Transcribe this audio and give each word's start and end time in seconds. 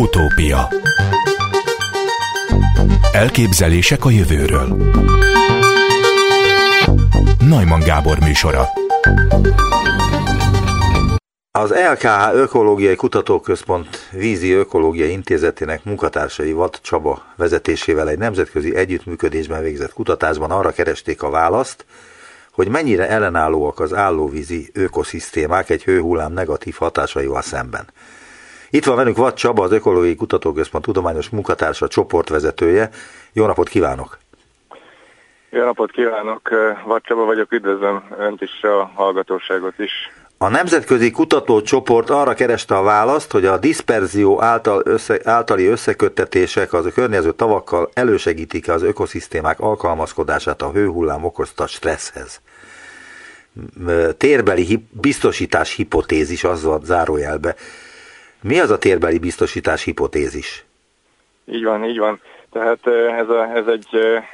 Utópia. 0.00 0.68
Elképzelések 3.12 4.04
a 4.04 4.10
jövőről. 4.10 4.76
Najman 7.38 7.80
Gábor 7.80 8.18
műsora. 8.18 8.68
Az 11.50 11.70
LKH 11.92 12.34
Ökológiai 12.34 12.94
Kutatóközpont 12.94 14.08
Vízi 14.12 14.52
Ökológiai 14.52 15.10
Intézetének 15.10 15.84
munkatársai 15.84 16.52
Vat 16.52 16.78
Csaba 16.82 17.22
vezetésével 17.36 18.08
egy 18.08 18.18
nemzetközi 18.18 18.76
együttműködésben 18.76 19.62
végzett 19.62 19.92
kutatásban 19.92 20.50
arra 20.50 20.70
keresték 20.70 21.22
a 21.22 21.30
választ, 21.30 21.84
hogy 22.52 22.68
mennyire 22.68 23.08
ellenállóak 23.08 23.80
az 23.80 23.94
állóvízi 23.94 24.70
ökoszisztémák 24.72 25.70
egy 25.70 25.84
hőhullám 25.84 26.32
negatív 26.32 26.74
hatásaival 26.74 27.42
szemben. 27.42 27.86
Itt 28.70 28.84
van 28.84 28.96
velünk 28.96 29.16
Vat 29.16 29.36
Csaba, 29.36 29.62
az 29.62 29.72
Ökológiai 29.72 30.14
Kutatóközpont 30.14 30.84
tudományos 30.84 31.28
munkatársa, 31.28 31.88
csoportvezetője. 31.88 32.90
Jó 33.32 33.46
napot 33.46 33.68
kívánok! 33.68 34.18
Jó 35.50 35.64
napot 35.64 35.90
kívánok! 35.90 36.48
Vat 36.84 37.02
Csaba 37.02 37.24
vagyok, 37.24 37.52
üdvözlöm 37.52 38.02
Önt 38.18 38.42
is, 38.42 38.62
a 38.62 38.90
hallgatóságot 38.94 39.78
is. 39.78 39.92
A 40.38 40.48
nemzetközi 40.48 41.10
kutatócsoport 41.10 42.10
arra 42.10 42.34
kereste 42.34 42.76
a 42.76 42.82
választ, 42.82 43.32
hogy 43.32 43.44
a 43.44 43.58
diszperzió 43.58 44.42
által 44.42 44.82
össze, 44.84 45.20
általi 45.24 45.66
összeköttetések 45.66 46.72
az 46.72 46.86
a 46.86 46.92
környező 46.92 47.32
tavakkal 47.32 47.90
elősegítik 47.92 48.68
az 48.68 48.82
ökoszisztémák 48.82 49.60
alkalmazkodását 49.60 50.62
a 50.62 50.70
hőhullám 50.70 51.24
okozta 51.24 51.66
stresszhez. 51.66 52.40
Térbeli 54.16 54.86
biztosítás 54.90 55.74
hipotézis, 55.74 56.44
az 56.44 56.64
a 56.64 56.80
zárójelbe. 56.84 57.54
Mi 58.42 58.58
az 58.58 58.70
a 58.70 58.78
térbeli 58.78 59.18
biztosítás 59.18 59.82
hipotézis? 59.84 60.64
Így 61.44 61.64
van, 61.64 61.84
így 61.84 61.98
van. 61.98 62.20
Tehát 62.52 62.86
ez, 63.18 63.28
a, 63.28 63.56
ez, 63.56 63.66
egy, 63.66 63.86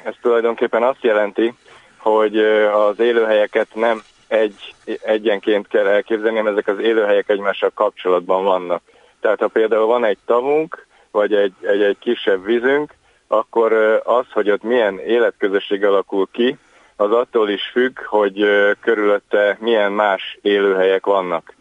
ez 0.04 0.14
tulajdonképpen 0.20 0.82
azt 0.82 1.02
jelenti, 1.02 1.54
hogy 1.96 2.38
az 2.72 2.98
élőhelyeket 2.98 3.74
nem 3.74 4.02
egy, 4.28 4.74
egyenként 5.02 5.68
kell 5.68 5.86
elképzelni, 5.86 6.40
mert 6.40 6.56
ezek 6.56 6.68
az 6.68 6.78
élőhelyek 6.78 7.28
egymással 7.28 7.70
kapcsolatban 7.74 8.44
vannak. 8.44 8.82
Tehát 9.20 9.38
ha 9.38 9.48
például 9.48 9.86
van 9.86 10.04
egy 10.04 10.18
tavunk, 10.26 10.86
vagy 11.10 11.34
egy, 11.34 11.52
egy, 11.60 11.82
egy 11.82 11.98
kisebb 11.98 12.44
vízünk, 12.44 12.94
akkor 13.26 13.72
az, 14.04 14.24
hogy 14.32 14.50
ott 14.50 14.62
milyen 14.62 14.98
életközösség 14.98 15.84
alakul 15.84 16.28
ki, 16.32 16.56
az 16.96 17.12
attól 17.12 17.48
is 17.48 17.62
függ, 17.72 17.98
hogy 18.04 18.46
körülötte 18.80 19.56
milyen 19.60 19.92
más 19.92 20.38
élőhelyek 20.42 21.06
vannak. 21.06 21.54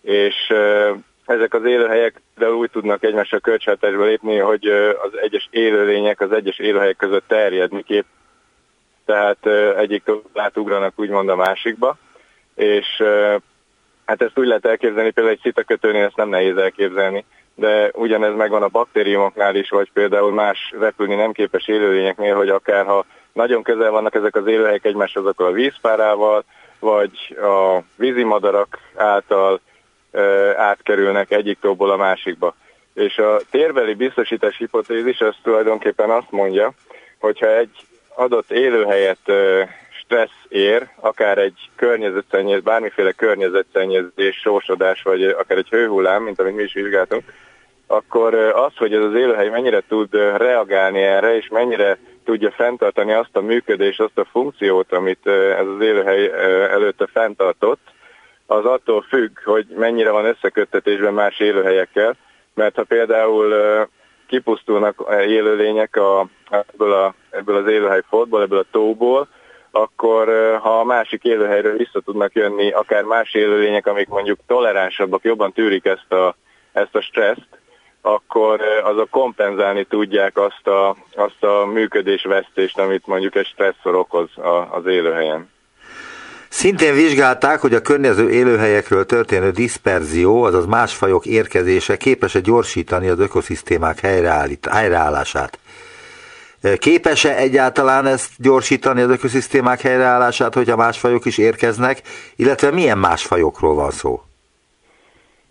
És 0.00 0.52
ezek 1.26 1.54
az 1.54 1.64
élőhelyek 1.64 2.20
de 2.38 2.50
úgy 2.50 2.70
tudnak 2.70 3.04
egymással 3.04 3.40
kölcsönhatásba 3.40 4.04
lépni, 4.04 4.36
hogy 4.36 4.66
az 5.02 5.18
egyes 5.22 5.48
élőlények 5.50 6.20
az 6.20 6.32
egyes 6.32 6.58
élőhelyek 6.58 6.96
között 6.96 7.28
terjedni 7.28 7.82
kép. 7.82 8.04
Tehát 9.04 9.46
egyik 9.76 10.02
átugranak 10.34 10.92
úgymond 10.96 11.28
a 11.28 11.36
másikba 11.36 11.98
és 12.56 13.02
hát 14.04 14.22
ezt 14.22 14.38
úgy 14.38 14.46
lehet 14.46 14.66
elképzelni, 14.66 15.10
például 15.10 15.36
egy 15.36 15.42
szitakötőnél 15.42 16.04
ezt 16.04 16.16
nem 16.16 16.28
nehéz 16.28 16.56
elképzelni, 16.56 17.24
de 17.54 17.90
ugyanez 17.92 18.34
megvan 18.34 18.62
a 18.62 18.68
baktériumoknál 18.68 19.54
is, 19.54 19.68
vagy 19.68 19.90
például 19.92 20.32
más 20.32 20.74
repülni 20.78 21.14
nem 21.14 21.32
képes 21.32 21.68
élőlényeknél, 21.68 22.34
hogy 22.34 22.48
akár 22.48 22.86
ha 22.86 23.04
nagyon 23.32 23.62
közel 23.62 23.90
vannak 23.90 24.14
ezek 24.14 24.36
az 24.36 24.46
élőhelyek 24.46 24.84
egymáshoz, 24.84 25.26
akkor 25.26 25.46
a 25.46 25.52
vízpárával, 25.52 26.44
vagy 26.78 27.36
a 27.42 27.80
vízimadarak 27.96 28.78
által 28.94 29.60
átkerülnek 30.56 31.30
egyik 31.30 31.58
tóból 31.60 31.90
a 31.90 31.96
másikba. 31.96 32.54
És 32.94 33.18
a 33.18 33.40
térbeli 33.50 33.94
biztosítás 33.94 34.56
hipotézis 34.56 35.20
az 35.20 35.34
tulajdonképpen 35.42 36.10
azt 36.10 36.30
mondja, 36.30 36.72
hogyha 37.18 37.56
egy 37.56 37.70
adott 38.14 38.50
élőhelyet 38.50 39.32
stressz 39.90 40.44
ér, 40.48 40.88
akár 41.00 41.38
egy 41.38 41.70
környezetszennyezés, 41.76 42.62
bármiféle 42.62 43.12
környezetszennyezés, 43.12 44.36
sósodás, 44.36 45.02
vagy 45.02 45.24
akár 45.24 45.58
egy 45.58 45.68
hőhullám, 45.68 46.22
mint 46.22 46.40
amit 46.40 46.56
mi 46.56 46.62
is 46.62 46.72
vizsgáltunk, 46.72 47.22
akkor 47.86 48.34
az, 48.34 48.76
hogy 48.76 48.94
ez 48.94 49.02
az 49.02 49.14
élőhely 49.14 49.48
mennyire 49.48 49.82
tud 49.88 50.14
reagálni 50.36 51.02
erre, 51.02 51.36
és 51.36 51.48
mennyire 51.48 51.98
tudja 52.24 52.50
fenntartani 52.50 53.12
azt 53.12 53.36
a 53.36 53.40
működést, 53.40 54.00
azt 54.00 54.18
a 54.18 54.24
funkciót, 54.24 54.92
amit 54.92 55.26
ez 55.26 55.66
az 55.66 55.80
élőhely 55.80 56.30
előtte 56.70 57.06
fenntartott, 57.06 57.80
az 58.46 58.64
attól 58.64 59.02
függ, 59.02 59.38
hogy 59.44 59.66
mennyire 59.76 60.10
van 60.10 60.24
összeköttetésben 60.24 61.14
más 61.14 61.38
élőhelyekkel, 61.38 62.16
mert 62.54 62.76
ha 62.76 62.84
például 62.84 63.54
kipusztulnak 64.26 65.04
élőlények 65.26 65.96
a, 65.96 66.26
ebből, 66.50 66.92
a, 66.92 67.14
ebből 67.30 67.56
az 67.56 67.70
élőhely 67.70 68.02
fotból, 68.08 68.42
ebből 68.42 68.58
a 68.58 68.70
tóból, 68.70 69.28
akkor 69.70 70.28
ha 70.62 70.80
a 70.80 70.84
másik 70.84 71.24
élőhelyről 71.24 71.76
vissza 71.76 72.00
tudnak 72.00 72.34
jönni 72.34 72.70
akár 72.70 73.02
más 73.02 73.34
élőlények, 73.34 73.86
amik 73.86 74.08
mondjuk 74.08 74.38
toleránsabbak, 74.46 75.24
jobban 75.24 75.52
tűrik 75.52 75.84
ezt 75.84 76.12
a, 76.12 76.36
ezt 76.72 76.94
a 76.94 77.00
stresszt, 77.00 77.48
akkor 78.00 78.60
azok 78.82 79.10
kompenzálni 79.10 79.84
tudják 79.84 80.38
azt 80.38 80.66
a, 80.66 80.96
azt 81.14 81.44
a 81.44 81.66
működésvesztést, 81.66 82.78
amit 82.78 83.06
mondjuk 83.06 83.34
egy 83.34 83.46
stresszor 83.46 83.94
okoz 83.94 84.30
az 84.70 84.86
élőhelyen. 84.86 85.54
Szintén 86.56 86.94
vizsgálták, 86.94 87.60
hogy 87.60 87.74
a 87.74 87.80
környező 87.80 88.30
élőhelyekről 88.30 89.06
történő 89.06 89.50
diszperzió, 89.50 90.42
azaz 90.42 90.66
más 90.66 90.94
fajok 90.94 91.26
érkezése 91.26 91.96
képes-e 91.96 92.40
gyorsítani 92.40 93.08
az 93.08 93.18
ökoszisztémák 93.18 94.00
helyreállását. 94.70 95.58
Képes-e 96.78 97.36
egyáltalán 97.36 98.06
ezt 98.06 98.30
gyorsítani 98.38 99.00
az 99.00 99.10
ökoszisztémák 99.10 99.80
helyreállását, 99.80 100.54
hogyha 100.54 100.76
más 100.76 100.98
fajok 100.98 101.24
is 101.24 101.38
érkeznek, 101.38 102.02
illetve 102.36 102.70
milyen 102.70 102.98
más 102.98 103.24
fajokról 103.24 103.74
van 103.74 103.90
szó? 103.90 104.22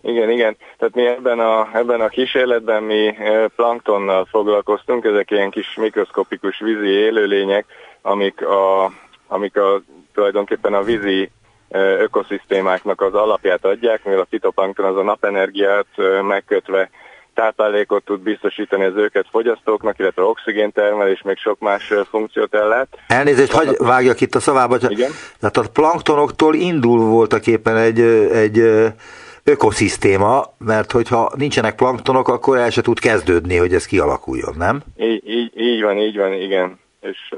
Igen, 0.02 0.30
igen. 0.30 0.56
Tehát 0.78 0.94
mi 0.94 1.06
ebben 1.06 1.38
a, 1.38 1.68
ebben 1.72 2.00
a 2.00 2.08
kísérletben 2.08 2.82
mi 2.82 3.14
planktonnal 3.56 4.26
foglalkoztunk, 4.30 5.04
ezek 5.04 5.30
ilyen 5.30 5.50
kis 5.50 5.74
mikroszkopikus 5.74 6.58
vízi 6.58 6.88
élőlények, 6.88 7.64
amik, 8.02 8.46
a, 8.46 8.92
amik 9.26 9.56
a, 9.56 9.82
tulajdonképpen 10.14 10.74
a 10.74 10.82
vízi 10.82 11.30
ökoszisztémáknak 11.98 13.00
az 13.00 13.14
alapját 13.14 13.64
adják, 13.64 14.04
mivel 14.04 14.20
a 14.20 14.26
fitoplankton 14.30 14.84
az 14.84 14.96
a 14.96 15.02
napenergiát 15.02 15.86
megkötve 16.22 16.90
táplálékot 17.34 18.04
tud 18.04 18.20
biztosítani 18.20 18.84
az 18.84 18.96
őket 18.96 19.26
fogyasztóknak, 19.30 19.98
illetve 19.98 20.22
oxigéntermelés, 20.22 21.22
még 21.22 21.36
sok 21.36 21.58
más 21.58 21.92
funkciót 22.10 22.54
ellát. 22.54 22.88
Elnézést, 23.06 23.52
hagy 23.52 23.76
vágjak 23.78 24.20
itt 24.20 24.34
a 24.34 24.40
szavába. 24.40 24.76
Igen? 24.88 25.10
Tehát 25.40 25.56
a 25.56 25.64
planktonoktól 25.72 26.54
indul 26.54 26.98
voltak 26.98 27.46
éppen 27.46 27.76
egy, 27.76 28.00
egy 28.32 28.58
ökoszisztéma, 29.44 30.44
mert 30.58 30.92
hogyha 30.92 31.32
nincsenek 31.36 31.74
planktonok, 31.74 32.28
akkor 32.28 32.58
el 32.58 32.70
se 32.70 32.82
tud 32.82 32.98
kezdődni, 32.98 33.56
hogy 33.56 33.74
ez 33.74 33.86
kialakuljon, 33.86 34.54
nem? 34.58 34.82
Így, 34.96 35.28
így, 35.28 35.52
így 35.60 35.82
van, 35.82 35.98
így 35.98 36.16
van, 36.16 36.32
igen. 36.32 36.78
És 37.00 37.34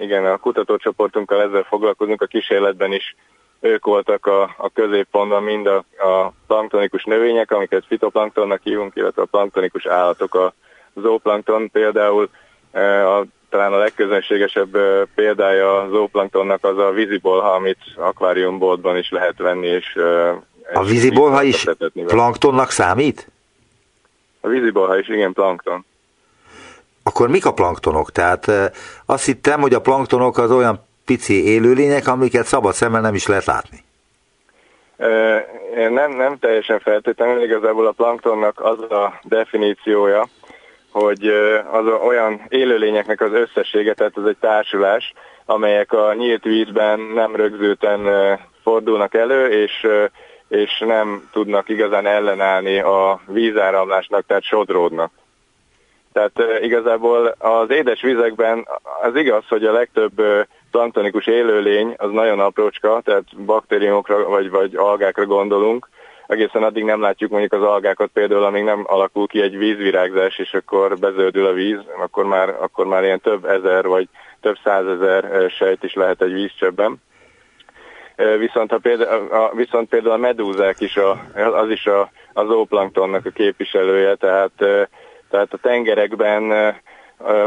igen, 0.00 0.26
a 0.26 0.36
kutatócsoportunkkal 0.36 1.42
ezzel 1.42 1.62
foglalkozunk, 1.62 2.22
a 2.22 2.26
kísérletben 2.26 2.92
is 2.92 3.16
ők 3.60 3.84
voltak 3.84 4.26
a, 4.26 4.42
a 4.42 4.70
középpontban 4.74 5.42
mind 5.42 5.66
a, 5.66 5.76
a 5.98 6.32
planktonikus 6.46 7.04
növények, 7.04 7.50
amiket 7.50 7.84
fitoplanktonnak 7.86 8.60
hívunk, 8.62 8.92
illetve 8.96 9.22
a 9.22 9.28
planktonikus 9.30 9.86
állatok, 9.86 10.34
a 10.34 10.54
zooplankton 10.94 11.70
például, 11.70 12.28
a, 12.72 13.22
talán 13.48 13.72
a 13.72 13.76
legközönségesebb 13.76 14.78
példája 15.14 15.80
a 15.80 15.88
zooplanktonnak 15.88 16.64
az 16.64 16.78
a 16.78 16.90
vízibolha, 16.90 17.52
amit 17.52 17.78
akváriumboltban 17.96 18.96
is 18.96 19.10
lehet 19.10 19.38
venni, 19.38 19.66
és 19.66 19.98
a 20.72 20.84
vízibolha 20.84 21.42
is 21.42 21.66
planktonnak 22.06 22.70
számít? 22.70 23.30
A 24.40 24.48
vízibolha 24.48 24.98
is, 24.98 25.08
igen, 25.08 25.32
plankton. 25.32 25.84
Akkor 27.06 27.28
mik 27.28 27.46
a 27.46 27.52
planktonok? 27.52 28.10
Tehát 28.12 28.46
azt 29.06 29.24
hittem, 29.24 29.60
hogy 29.60 29.74
a 29.74 29.80
planktonok 29.80 30.38
az 30.38 30.50
olyan 30.50 30.86
pici 31.04 31.46
élőlények, 31.46 32.06
amiket 32.06 32.46
szabad 32.46 32.72
szemmel 32.72 33.00
nem 33.00 33.14
is 33.14 33.26
lehet 33.26 33.44
látni. 33.44 33.84
Nem, 35.90 36.12
nem 36.12 36.38
teljesen 36.38 36.80
feltétlenül, 36.80 37.42
igazából 37.42 37.86
a 37.86 37.90
planktonnak 37.90 38.60
az 38.60 38.90
a 38.90 39.20
definíciója, 39.22 40.26
hogy 40.90 41.26
az 41.70 41.86
olyan 42.06 42.40
élőlényeknek 42.48 43.20
az 43.20 43.32
összessége, 43.32 43.94
tehát 43.94 44.16
ez 44.16 44.24
egy 44.24 44.38
társulás, 44.40 45.12
amelyek 45.44 45.92
a 45.92 46.14
nyílt 46.14 46.44
vízben 46.44 47.00
nem 47.00 47.36
rögzülten 47.36 48.00
fordulnak 48.62 49.14
elő, 49.14 49.46
és, 49.46 49.86
és 50.48 50.78
nem 50.86 51.28
tudnak 51.32 51.68
igazán 51.68 52.06
ellenállni 52.06 52.78
a 52.78 53.20
vízáramlásnak, 53.26 54.26
tehát 54.26 54.44
sodródnak. 54.44 55.10
Tehát 56.16 56.62
igazából 56.62 57.34
az 57.38 57.70
édes 57.70 58.02
vizekben 58.02 58.68
az 59.02 59.16
igaz, 59.16 59.44
hogy 59.48 59.64
a 59.64 59.72
legtöbb 59.72 60.22
planktonikus 60.70 61.26
élőlény 61.26 61.94
az 61.96 62.10
nagyon 62.10 62.40
aprócska, 62.40 63.00
tehát 63.04 63.42
baktériumokra 63.44 64.28
vagy, 64.28 64.50
vagy 64.50 64.76
algákra 64.76 65.26
gondolunk, 65.26 65.88
egészen 66.26 66.62
addig 66.62 66.84
nem 66.84 67.00
látjuk 67.00 67.30
mondjuk 67.30 67.52
az 67.52 67.62
algákat 67.62 68.10
például, 68.12 68.44
amíg 68.44 68.64
nem 68.64 68.84
alakul 68.86 69.26
ki 69.26 69.40
egy 69.42 69.58
vízvirágzás, 69.58 70.38
és 70.38 70.54
akkor 70.54 70.98
bezöldül 70.98 71.46
a 71.46 71.52
víz, 71.52 71.80
akkor 72.02 72.24
már, 72.24 72.48
akkor 72.60 72.86
már 72.86 73.02
ilyen 73.02 73.20
több 73.20 73.44
ezer 73.44 73.86
vagy 73.86 74.08
több 74.40 74.56
százezer 74.64 75.50
sejt 75.50 75.84
is 75.84 75.94
lehet 75.94 76.22
egy 76.22 76.32
vízcsöbben. 76.32 76.96
Viszont, 78.38 78.70
ha 78.70 78.78
például, 78.78 79.32
a, 79.32 79.50
viszont 79.54 79.88
például 79.88 80.14
a 80.14 80.16
medúzák 80.16 80.80
is, 80.80 80.96
a, 80.96 81.10
az 81.34 81.70
is 81.70 81.86
a, 81.86 82.10
az 82.32 82.46
zooplanktonnak 82.46 83.26
a 83.26 83.30
képviselője, 83.30 84.14
tehát, 84.14 84.88
tehát 85.30 85.52
a 85.52 85.58
tengerekben 85.62 86.74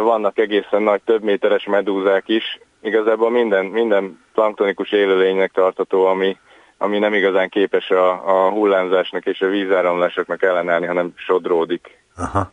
vannak 0.03 0.37
egészen 0.37 0.81
nagy 0.81 1.01
több 1.05 1.23
méteres 1.23 1.65
medúzák 1.65 2.23
is. 2.27 2.59
Igazából 2.81 3.29
minden, 3.29 3.65
minden 3.65 4.19
planktonikus 4.33 4.91
élőlénynek 4.91 5.51
tartató, 5.51 6.05
ami, 6.05 6.37
ami 6.77 6.99
nem 6.99 7.13
igazán 7.13 7.49
képes 7.49 7.89
a, 7.89 8.09
a 8.09 8.49
hullámzásnak 8.49 9.25
és 9.25 9.41
a 9.41 9.47
vízáramlásoknak 9.47 10.43
ellenállni, 10.43 10.85
hanem 10.85 11.13
sodródik. 11.15 11.97
Aha. 12.17 12.51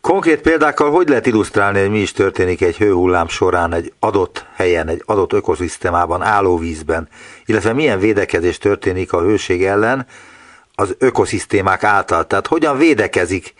Konkrét 0.00 0.40
példákkal 0.40 0.90
hogy 0.90 1.08
lehet 1.08 1.26
illusztrálni, 1.26 1.80
hogy 1.80 1.90
mi 1.90 1.98
is 1.98 2.12
történik 2.12 2.62
egy 2.62 2.76
hőhullám 2.76 3.28
során 3.28 3.72
egy 3.72 3.92
adott 3.98 4.46
helyen, 4.54 4.88
egy 4.88 5.02
adott 5.04 5.32
ökoszisztémában, 5.32 6.22
állóvízben, 6.22 7.08
illetve 7.44 7.72
milyen 7.72 7.98
védekezés 7.98 8.58
történik 8.58 9.12
a 9.12 9.20
hőség 9.20 9.64
ellen 9.64 10.06
az 10.74 10.96
ökoszisztémák 10.98 11.84
által. 11.84 12.26
Tehát 12.26 12.46
hogyan 12.46 12.78
védekezik 12.78 13.54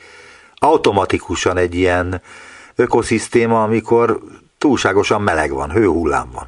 automatikusan 0.65 1.57
egy 1.57 1.75
ilyen 1.75 2.21
ökoszisztéma, 2.77 3.63
amikor 3.63 4.19
túlságosan 4.59 5.23
meleg 5.23 5.53
van, 5.53 5.71
hőhullám 5.71 6.31
van. 6.33 6.47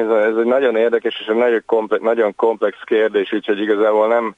Ez, 0.00 0.08
ez 0.08 0.36
egy 0.36 0.44
nagyon 0.44 0.76
érdekes 0.76 1.20
és 1.20 1.26
egy 1.26 1.36
nagyon 1.36 1.62
komplex, 1.66 2.02
nagyon 2.02 2.34
komplex 2.34 2.76
kérdés, 2.84 3.32
úgyhogy 3.32 3.60
igazából 3.60 4.08
nem 4.08 4.34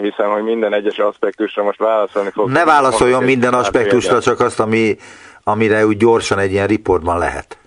hiszem, 0.00 0.30
hogy 0.30 0.42
minden 0.42 0.72
egyes 0.72 0.98
aspektusra 0.98 1.62
most 1.62 1.78
válaszolni 1.78 2.30
fog. 2.30 2.50
Ne 2.50 2.64
válaszoljon 2.64 3.24
minden 3.24 3.54
aspektusra, 3.54 4.20
csak 4.20 4.40
azt, 4.40 4.60
ami, 4.60 4.96
amire 5.44 5.86
úgy 5.86 5.96
gyorsan 5.96 6.38
egy 6.38 6.52
ilyen 6.52 6.66
riportban 6.66 7.18
lehet. 7.18 7.58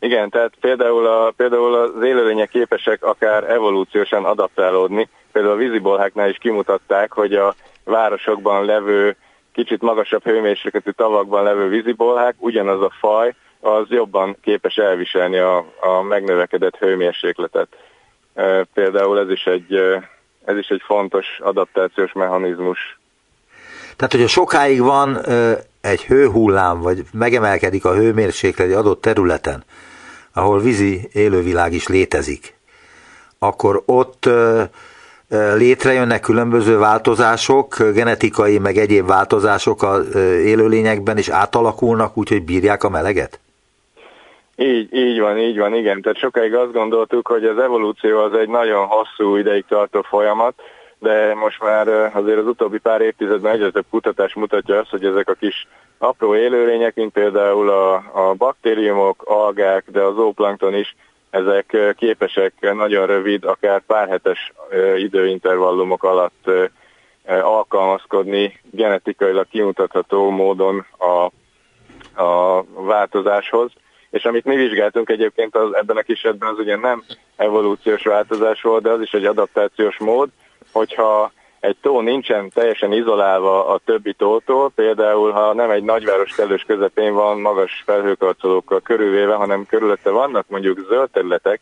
Igen, 0.00 0.30
tehát 0.30 0.52
például, 0.60 1.06
a, 1.06 1.32
például 1.36 1.74
az 1.74 2.02
élőlények 2.02 2.48
képesek 2.48 3.04
akár 3.04 3.50
evolúciósan 3.50 4.24
adaptálódni. 4.24 5.08
Például 5.32 5.54
a 5.54 5.58
vízibolháknál 5.58 6.28
is 6.28 6.36
kimutatták, 6.36 7.12
hogy 7.12 7.34
a 7.34 7.54
városokban 7.84 8.64
levő 8.64 9.16
kicsit 9.58 9.82
magasabb 9.82 10.24
hőmérsékletű 10.24 10.90
tavakban 10.90 11.42
levő 11.42 11.68
vízibolhák, 11.68 12.34
ugyanaz 12.38 12.82
a 12.82 12.92
faj, 13.00 13.34
az 13.60 13.86
jobban 13.88 14.36
képes 14.42 14.76
elviselni 14.76 15.38
a, 15.38 15.56
a 15.80 16.02
megnövekedett 16.02 16.76
hőmérsékletet. 16.76 17.68
Például 18.74 19.18
ez 19.18 19.30
is 19.30 19.44
egy, 19.44 19.74
ez 20.44 20.56
is 20.56 20.68
egy 20.68 20.82
fontos 20.84 21.26
adaptációs 21.40 22.12
mechanizmus. 22.12 22.98
Tehát, 23.96 24.12
hogyha 24.12 24.28
sokáig 24.28 24.80
van 24.80 25.18
egy 25.80 26.04
hőhullám, 26.04 26.80
vagy 26.80 27.02
megemelkedik 27.12 27.84
a 27.84 27.94
hőmérséklet 27.94 28.66
egy 28.66 28.72
adott 28.72 29.00
területen, 29.00 29.64
ahol 30.32 30.60
vízi 30.60 31.08
élővilág 31.12 31.72
is 31.72 31.86
létezik, 31.86 32.54
akkor 33.38 33.82
ott 33.86 34.28
létrejönnek 35.56 36.20
különböző 36.20 36.78
változások, 36.78 37.76
genetikai 37.94 38.58
meg 38.58 38.76
egyéb 38.76 39.06
változások 39.06 39.82
az 39.82 40.14
élőlényekben, 40.44 41.16
és 41.16 41.28
átalakulnak 41.28 42.16
úgy, 42.16 42.28
hogy 42.28 42.44
bírják 42.44 42.84
a 42.84 42.88
meleget? 42.88 43.40
Így, 44.56 44.94
így 44.94 45.20
van, 45.20 45.38
így 45.38 45.58
van, 45.58 45.74
igen. 45.74 46.00
Tehát 46.00 46.18
sokáig 46.18 46.54
azt 46.54 46.72
gondoltuk, 46.72 47.28
hogy 47.28 47.44
az 47.44 47.58
evolúció 47.58 48.18
az 48.18 48.34
egy 48.34 48.48
nagyon 48.48 48.86
hosszú 48.86 49.36
ideig 49.36 49.64
tartó 49.68 50.02
folyamat, 50.02 50.54
de 50.98 51.34
most 51.34 51.62
már 51.62 51.88
azért 52.14 52.38
az 52.38 52.46
utóbbi 52.46 52.78
pár 52.78 53.00
évtizedben 53.00 53.52
egyre 53.52 53.70
több 53.70 53.84
kutatás 53.90 54.34
mutatja 54.34 54.78
azt, 54.78 54.90
hogy 54.90 55.04
ezek 55.04 55.28
a 55.28 55.34
kis 55.34 55.66
apró 55.98 56.36
élőlények, 56.36 56.94
mint 56.94 57.12
például 57.12 57.68
a, 57.70 57.94
a 57.94 58.34
baktériumok, 58.34 59.22
algák, 59.24 59.84
de 59.90 60.00
az 60.00 60.14
zooplankton 60.14 60.74
is 60.74 60.96
ezek 61.30 61.94
képesek 61.96 62.52
nagyon 62.60 63.06
rövid, 63.06 63.44
akár 63.44 63.82
párhetes 63.86 64.52
időintervallumok 64.96 66.04
alatt 66.04 66.50
alkalmazkodni 67.26 68.60
genetikailag 68.70 69.46
kimutatható 69.50 70.30
módon 70.30 70.86
a, 70.98 71.30
a 72.22 72.64
változáshoz. 72.74 73.70
És 74.10 74.24
amit 74.24 74.44
mi 74.44 74.56
vizsgáltunk 74.56 75.10
egyébként 75.10 75.56
az, 75.56 75.74
ebben 75.74 75.96
a 75.96 76.02
kisetben 76.02 76.48
az 76.48 76.58
ugye 76.58 76.76
nem 76.76 77.04
evolúciós 77.36 78.02
változás 78.02 78.62
volt, 78.62 78.82
de 78.82 78.90
az 78.90 79.00
is 79.00 79.12
egy 79.12 79.24
adaptációs 79.24 79.98
mód, 79.98 80.28
hogyha 80.72 81.32
egy 81.60 81.76
tó 81.80 82.00
nincsen 82.00 82.50
teljesen 82.50 82.92
izolálva 82.92 83.66
a 83.66 83.80
többi 83.84 84.12
tótól, 84.12 84.70
például 84.74 85.30
ha 85.30 85.54
nem 85.54 85.70
egy 85.70 85.82
nagyváros 85.82 86.34
kellős 86.34 86.62
közepén 86.62 87.14
van 87.14 87.40
magas 87.40 87.82
felhőkarcolókkal 87.86 88.80
körülvéve, 88.80 89.34
hanem 89.34 89.66
körülötte 89.66 90.10
vannak 90.10 90.48
mondjuk 90.48 90.86
zöld 90.88 91.10
területek, 91.10 91.60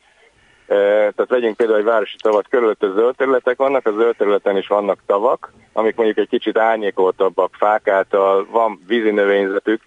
e, 0.66 0.74
tehát 0.76 1.26
vegyünk 1.28 1.56
például 1.56 1.78
egy 1.78 1.84
városi 1.84 2.16
tavat, 2.22 2.48
körülötte 2.48 2.92
zöld 2.94 3.16
területek 3.16 3.56
vannak, 3.56 3.86
a 3.86 3.92
zöld 3.92 4.16
területen 4.16 4.56
is 4.56 4.66
vannak 4.66 4.98
tavak, 5.06 5.52
amik 5.72 5.96
mondjuk 5.96 6.18
egy 6.18 6.28
kicsit 6.28 6.58
árnyékoltabbak 6.58 7.54
fák 7.54 7.88
által, 7.88 8.46
van 8.50 8.80
vízi 8.86 9.10
növényzetük, 9.10 9.82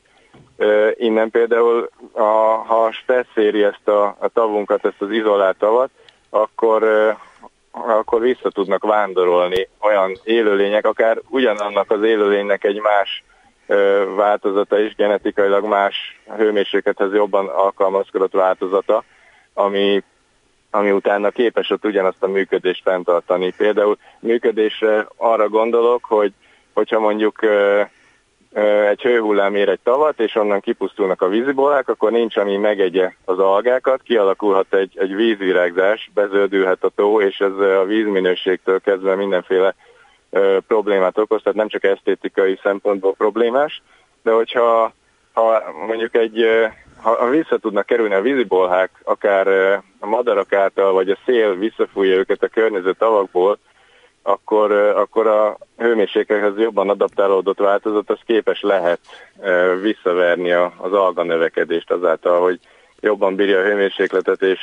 e, 0.57 0.94
innen 0.97 1.29
például, 1.29 1.89
a, 2.12 2.23
ha 2.65 2.91
stressz 2.91 3.35
éri 3.35 3.63
ezt 3.63 3.88
a, 3.88 4.15
a 4.19 4.27
tavunkat, 4.27 4.85
ezt 4.85 5.01
az 5.01 5.12
izolált 5.12 5.57
tavat, 5.57 5.89
akkor 6.29 6.83
e, 6.83 7.17
akkor 7.87 8.21
vissza 8.21 8.49
tudnak 8.49 8.83
vándorolni 8.83 9.67
olyan 9.79 10.17
élőlények, 10.23 10.85
akár 10.85 11.21
ugyanannak 11.29 11.91
az 11.91 12.03
élőlénynek 12.03 12.63
egy 12.63 12.79
más 12.81 13.23
változata 14.15 14.79
is, 14.79 14.95
genetikailag 14.95 15.65
más 15.65 16.19
hőmérséklethez 16.37 17.13
jobban 17.13 17.47
alkalmazkodott 17.47 18.33
változata, 18.33 19.03
ami, 19.53 20.03
ami 20.71 20.91
utána 20.91 21.29
képes 21.29 21.69
ott 21.69 21.85
ugyanazt 21.85 22.23
a 22.23 22.27
működést 22.27 22.81
fenntartani. 22.83 23.53
Például 23.57 23.97
működésre 24.19 25.07
arra 25.17 25.49
gondolok, 25.49 26.05
hogy 26.05 26.33
hogyha 26.73 26.99
mondjuk 26.99 27.39
egy 28.89 29.01
hőhullám 29.01 29.56
ér 29.56 29.69
egy 29.69 29.79
tavat, 29.83 30.19
és 30.19 30.35
onnan 30.35 30.59
kipusztulnak 30.59 31.21
a 31.21 31.27
vízibolák, 31.27 31.89
akkor 31.89 32.11
nincs, 32.11 32.38
ami 32.38 32.57
megegye 32.57 33.13
az 33.25 33.39
algákat, 33.39 34.01
kialakulhat 34.01 34.73
egy, 34.73 34.91
egy 34.95 35.15
vízvirágzás, 35.15 36.09
bezöldülhet 36.13 36.83
a 36.83 36.91
tó, 36.95 37.21
és 37.21 37.39
ez 37.39 37.57
a 37.57 37.83
vízminőségtől 37.83 38.79
kezdve 38.79 39.15
mindenféle 39.15 39.75
ö, 40.29 40.57
problémát 40.67 41.17
okoz, 41.17 41.41
tehát 41.44 41.57
nem 41.57 41.67
csak 41.67 41.83
esztétikai 41.83 42.59
szempontból 42.63 43.13
problémás, 43.13 43.81
de 44.24 44.31
hogyha 44.31 44.93
ha 45.34 45.63
mondjuk 45.88 46.15
egy, 46.15 46.45
ha, 47.01 47.29
vissza 47.29 47.57
tudnak 47.57 47.86
kerülni 47.86 48.13
a 48.13 48.22
vízibolhák, 48.22 48.89
akár 49.03 49.48
a 50.00 50.05
madarak 50.05 50.53
által, 50.53 50.93
vagy 50.93 51.10
a 51.10 51.17
szél 51.25 51.55
visszafújja 51.55 52.15
őket 52.15 52.43
a 52.43 52.48
környező 52.48 52.93
tavakból, 52.93 53.57
akkor, 54.29 54.71
akkor 54.71 55.27
a 55.27 55.57
hőmérséklethez 55.77 56.57
jobban 56.57 56.89
adaptálódott 56.89 57.59
változat 57.59 58.09
az 58.09 58.19
képes 58.25 58.62
lehet 58.62 59.00
visszaverni 59.81 60.51
az 60.51 60.93
alga 60.93 61.24
növekedést 61.24 61.91
azáltal, 61.91 62.41
hogy 62.41 62.59
jobban 63.00 63.36
bírja 63.36 63.59
a 63.59 63.63
hőmérsékletet, 63.63 64.41
és 64.41 64.59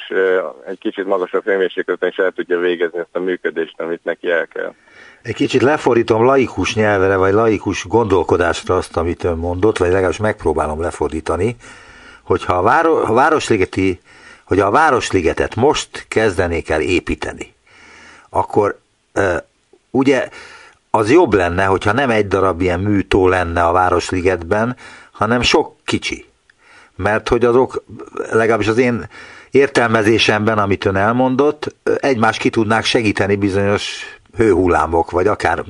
egy 0.66 0.78
kicsit 0.78 1.06
magasabb 1.06 1.44
hőmérsékleten 1.44 2.08
is 2.08 2.16
el 2.16 2.30
tudja 2.30 2.58
végezni 2.58 2.98
ezt 2.98 3.08
a 3.12 3.18
működést, 3.18 3.80
amit 3.80 4.04
neki 4.04 4.30
el 4.30 4.46
kell. 4.46 4.74
Egy 5.22 5.34
kicsit 5.34 5.62
lefordítom 5.62 6.24
laikus 6.24 6.74
nyelvere, 6.74 7.16
vagy 7.16 7.32
laikus 7.32 7.86
gondolkodásra 7.86 8.76
azt, 8.76 8.96
amit 8.96 9.24
ön 9.24 9.36
mondott, 9.36 9.78
vagy 9.78 9.88
legalábbis 9.88 10.18
megpróbálom 10.18 10.80
lefordítani, 10.80 11.56
hogyha 12.22 12.54
a, 12.54 12.62
váro, 12.62 12.96
a 12.96 13.12
Városligeti, 13.12 14.00
hogy 14.44 14.60
a 14.60 14.70
Városligetet 14.70 15.54
most 15.54 16.04
kezdenék 16.08 16.68
el 16.68 16.80
építeni, 16.80 17.54
akkor 18.30 18.78
ugye 19.96 20.28
az 20.90 21.10
jobb 21.10 21.34
lenne, 21.34 21.64
hogyha 21.64 21.92
nem 21.92 22.10
egy 22.10 22.28
darab 22.28 22.60
ilyen 22.60 22.80
műtó 22.80 23.28
lenne 23.28 23.64
a 23.64 23.72
Városligetben, 23.72 24.76
hanem 25.12 25.40
sok 25.40 25.76
kicsi. 25.84 26.24
Mert 26.96 27.28
hogy 27.28 27.44
azok, 27.44 27.84
legalábbis 28.30 28.68
az 28.68 28.78
én 28.78 29.08
értelmezésemben, 29.50 30.58
amit 30.58 30.84
ön 30.84 30.96
elmondott, 30.96 31.74
egymás 32.00 32.38
ki 32.38 32.50
tudnák 32.50 32.84
segíteni 32.84 33.36
bizonyos 33.36 34.04
hőhullámok, 34.36 35.10
vagy 35.10 35.26
akár 35.26 35.64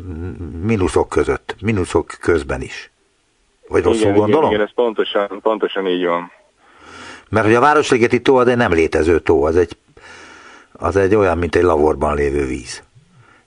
mínuszok 0.62 1.08
között, 1.08 1.56
mínuszok 1.60 2.16
közben 2.20 2.60
is. 2.60 2.90
Vagy 3.68 3.82
rosszul 3.82 4.00
igen, 4.00 4.14
gondolom? 4.14 4.50
Igen, 4.50 4.62
ez 4.62 4.74
pontosan, 4.74 5.40
pontosan 5.42 5.86
így 5.86 6.04
van. 6.04 6.30
Mert 7.28 7.46
hogy 7.46 7.54
a 7.54 7.60
Városligeti 7.60 8.20
tó 8.20 8.36
az 8.36 8.48
egy 8.48 8.56
nem 8.56 8.72
létező 8.72 9.18
tó, 9.18 9.44
az 9.44 9.56
egy, 9.56 9.76
az 10.72 10.96
egy 10.96 11.14
olyan, 11.14 11.38
mint 11.38 11.56
egy 11.56 11.62
lavorban 11.62 12.14
lévő 12.14 12.46
víz. 12.46 12.82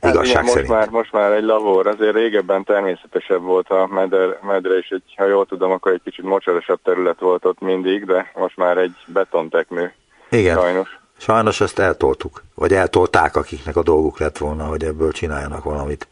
Igazság 0.09 0.35
hát, 0.35 0.43
most 0.43 0.53
szerint. 0.53 0.73
Már, 0.73 0.89
most 0.89 1.11
már 1.11 1.31
egy 1.31 1.43
lavor, 1.43 1.87
azért 1.87 2.13
régebben 2.13 2.63
természetesebb 2.63 3.41
volt 3.41 3.69
a 3.69 3.87
meder, 3.87 4.39
medre, 4.41 4.77
és 4.77 4.89
egy, 4.89 5.13
ha 5.17 5.25
jól 5.25 5.45
tudom, 5.45 5.71
akkor 5.71 5.91
egy 5.91 6.01
kicsit 6.03 6.25
mocsorosabb 6.25 6.79
terület 6.83 7.19
volt 7.19 7.45
ott 7.45 7.59
mindig, 7.59 8.05
de 8.05 8.31
most 8.35 8.57
már 8.57 8.77
egy 8.77 8.95
betontekmű. 9.05 9.85
Igen. 10.29 10.57
Sajnos. 10.57 10.99
Sajnos 11.17 11.61
ezt 11.61 11.79
eltoltuk, 11.79 12.43
vagy 12.55 12.73
eltolták, 12.73 13.35
akiknek 13.35 13.75
a 13.75 13.83
dolguk 13.83 14.19
lett 14.19 14.37
volna, 14.37 14.63
hogy 14.63 14.83
ebből 14.83 15.11
csináljanak 15.11 15.63
valamit. 15.63 16.07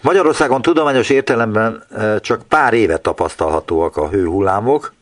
Magyarországon 0.00 0.62
tudományos 0.62 1.10
értelemben 1.10 1.84
csak 2.20 2.42
pár 2.48 2.74
éve 2.74 2.96
tapasztalhatóak 2.96 3.96
a 3.96 4.08
hőhullámok, 4.08 4.92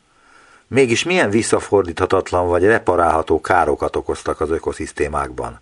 mégis 0.66 1.04
milyen 1.04 1.30
visszafordíthatatlan 1.30 2.49
vagy 2.49 2.64
reparálható 2.64 3.40
károkat 3.40 3.96
okoztak 3.96 4.40
az 4.40 4.50
ökoszisztémákban. 4.50 5.61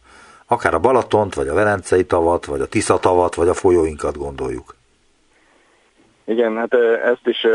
Akár 0.52 0.74
a 0.74 0.78
Balatont, 0.78 1.34
vagy 1.34 1.48
a 1.48 1.54
Velencei 1.54 2.04
tavat, 2.04 2.44
vagy 2.44 2.60
a 2.60 2.66
Tisza 2.66 2.98
tavat, 2.98 3.34
vagy 3.34 3.48
a 3.48 3.54
folyóinkat 3.54 4.18
gondoljuk. 4.18 4.74
Igen, 6.24 6.56
hát 6.56 6.74
ezt 7.04 7.26
is, 7.26 7.46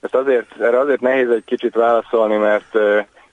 ezt 0.00 0.14
azért, 0.14 0.60
erre 0.60 0.78
azért 0.78 1.00
nehéz 1.00 1.30
egy 1.30 1.44
kicsit 1.44 1.74
válaszolni, 1.74 2.36
mert 2.36 2.78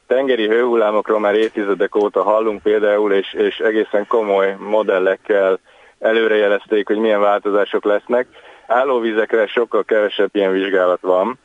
tengeri 0.07 0.47
hőhullámokról 0.47 1.19
már 1.19 1.35
évtizedek 1.35 1.95
óta 1.95 2.23
hallunk 2.23 2.61
például, 2.61 3.13
és, 3.13 3.33
és 3.33 3.57
egészen 3.57 4.07
komoly 4.07 4.55
modellekkel 4.59 5.59
előrejelezték, 5.99 6.87
hogy 6.87 6.97
milyen 6.97 7.19
változások 7.19 7.83
lesznek. 7.83 8.27
Állóvizekre 8.67 9.47
sokkal 9.47 9.83
kevesebb 9.83 10.29
ilyen 10.31 10.51
vizsgálat 10.51 11.01
van, 11.01 11.39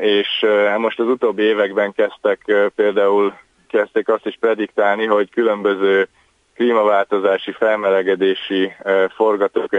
és 0.00 0.44
hát 0.68 0.78
most 0.78 1.00
az 1.00 1.06
utóbbi 1.06 1.42
években 1.42 1.92
kezdtek 1.92 2.70
például 2.74 3.34
kezdték 3.68 4.08
azt 4.08 4.26
is 4.26 4.36
prediktálni, 4.40 5.04
hogy 5.04 5.30
különböző 5.30 6.08
klímaváltozási, 6.54 7.52
felmelegedési 7.52 8.72
forgatók 9.14 9.70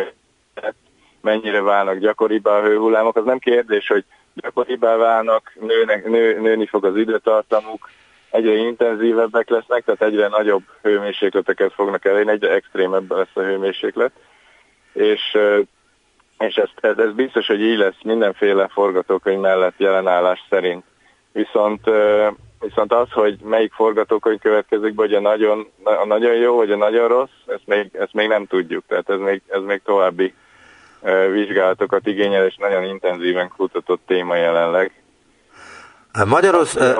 mennyire 1.21 1.61
válnak 1.61 1.97
gyakoribbá 1.97 2.51
a 2.51 2.61
hőhullámok. 2.61 3.15
Az 3.15 3.25
nem 3.25 3.39
kérdés, 3.39 3.87
hogy 3.87 4.03
gyakoribbá 4.33 4.95
válnak, 4.95 5.51
nőnek, 5.59 6.05
nő, 6.05 6.39
nőni 6.39 6.65
fog 6.65 6.85
az 6.85 6.97
időtartamuk, 6.97 7.89
egyre 8.29 8.53
intenzívebbek 8.53 9.49
lesznek, 9.49 9.83
tehát 9.83 10.01
egyre 10.01 10.27
nagyobb 10.27 10.63
hőmérsékleteket 10.81 11.73
fognak 11.73 12.05
elérni, 12.05 12.31
egyre 12.31 12.51
extrémebb 12.51 13.11
lesz 13.11 13.35
a 13.35 13.41
hőmérséklet, 13.41 14.11
és, 14.93 15.37
és 16.39 16.55
ez, 16.55 16.69
ez, 16.75 16.97
ez 16.97 17.13
biztos, 17.13 17.47
hogy 17.47 17.61
így 17.61 17.77
lesz 17.77 18.01
mindenféle 18.03 18.67
forgatókönyv 18.67 19.39
mellett 19.39 19.77
jelenállás 19.77 20.45
szerint. 20.49 20.83
Viszont, 21.31 21.89
viszont 22.67 22.93
az, 22.93 23.11
hogy 23.11 23.39
melyik 23.43 23.73
forgatókönyv 23.73 24.39
következik, 24.39 24.95
vagy 24.95 25.13
a 25.13 25.19
nagyon, 25.19 25.67
a 25.83 26.05
nagyon 26.05 26.35
jó, 26.35 26.55
vagy 26.55 26.71
a 26.71 26.75
nagyon 26.75 27.07
rossz, 27.07 27.29
ezt 27.45 27.65
még, 27.65 27.89
ezt 27.93 28.13
még 28.13 28.27
nem 28.27 28.45
tudjuk, 28.45 28.83
tehát 28.87 29.09
ez 29.09 29.19
még, 29.19 29.41
ez 29.47 29.61
még 29.65 29.81
további 29.85 30.33
vizsgálatokat 31.31 32.07
igényel, 32.07 32.45
és 32.45 32.55
nagyon 32.55 32.83
intenzíven 32.83 33.51
kutatott 33.57 34.01
téma 34.07 34.35
jelenleg. 34.35 34.91
Magyarország, 36.25 36.97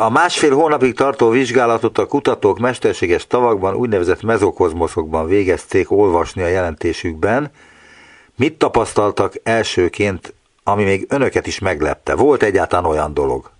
a 0.00 0.10
másfél 0.10 0.54
hónapig 0.54 0.94
tartó 0.94 1.28
vizsgálatot 1.28 1.98
a 1.98 2.06
kutatók 2.06 2.58
mesterséges 2.58 3.26
tavakban, 3.26 3.74
úgynevezett 3.74 4.22
mezokozmoszokban 4.22 5.26
végezték 5.26 5.90
olvasni 5.90 6.42
a 6.42 6.46
jelentésükben. 6.46 7.50
Mit 8.36 8.58
tapasztaltak 8.58 9.32
elsőként, 9.42 10.34
ami 10.64 10.84
még 10.84 11.06
önöket 11.08 11.46
is 11.46 11.58
meglepte? 11.58 12.14
Volt 12.14 12.42
egyáltalán 12.42 12.84
olyan 12.84 13.14
dolog? 13.14 13.50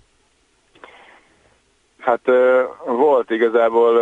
Hát 2.04 2.30
volt 2.86 3.30
igazából 3.30 4.00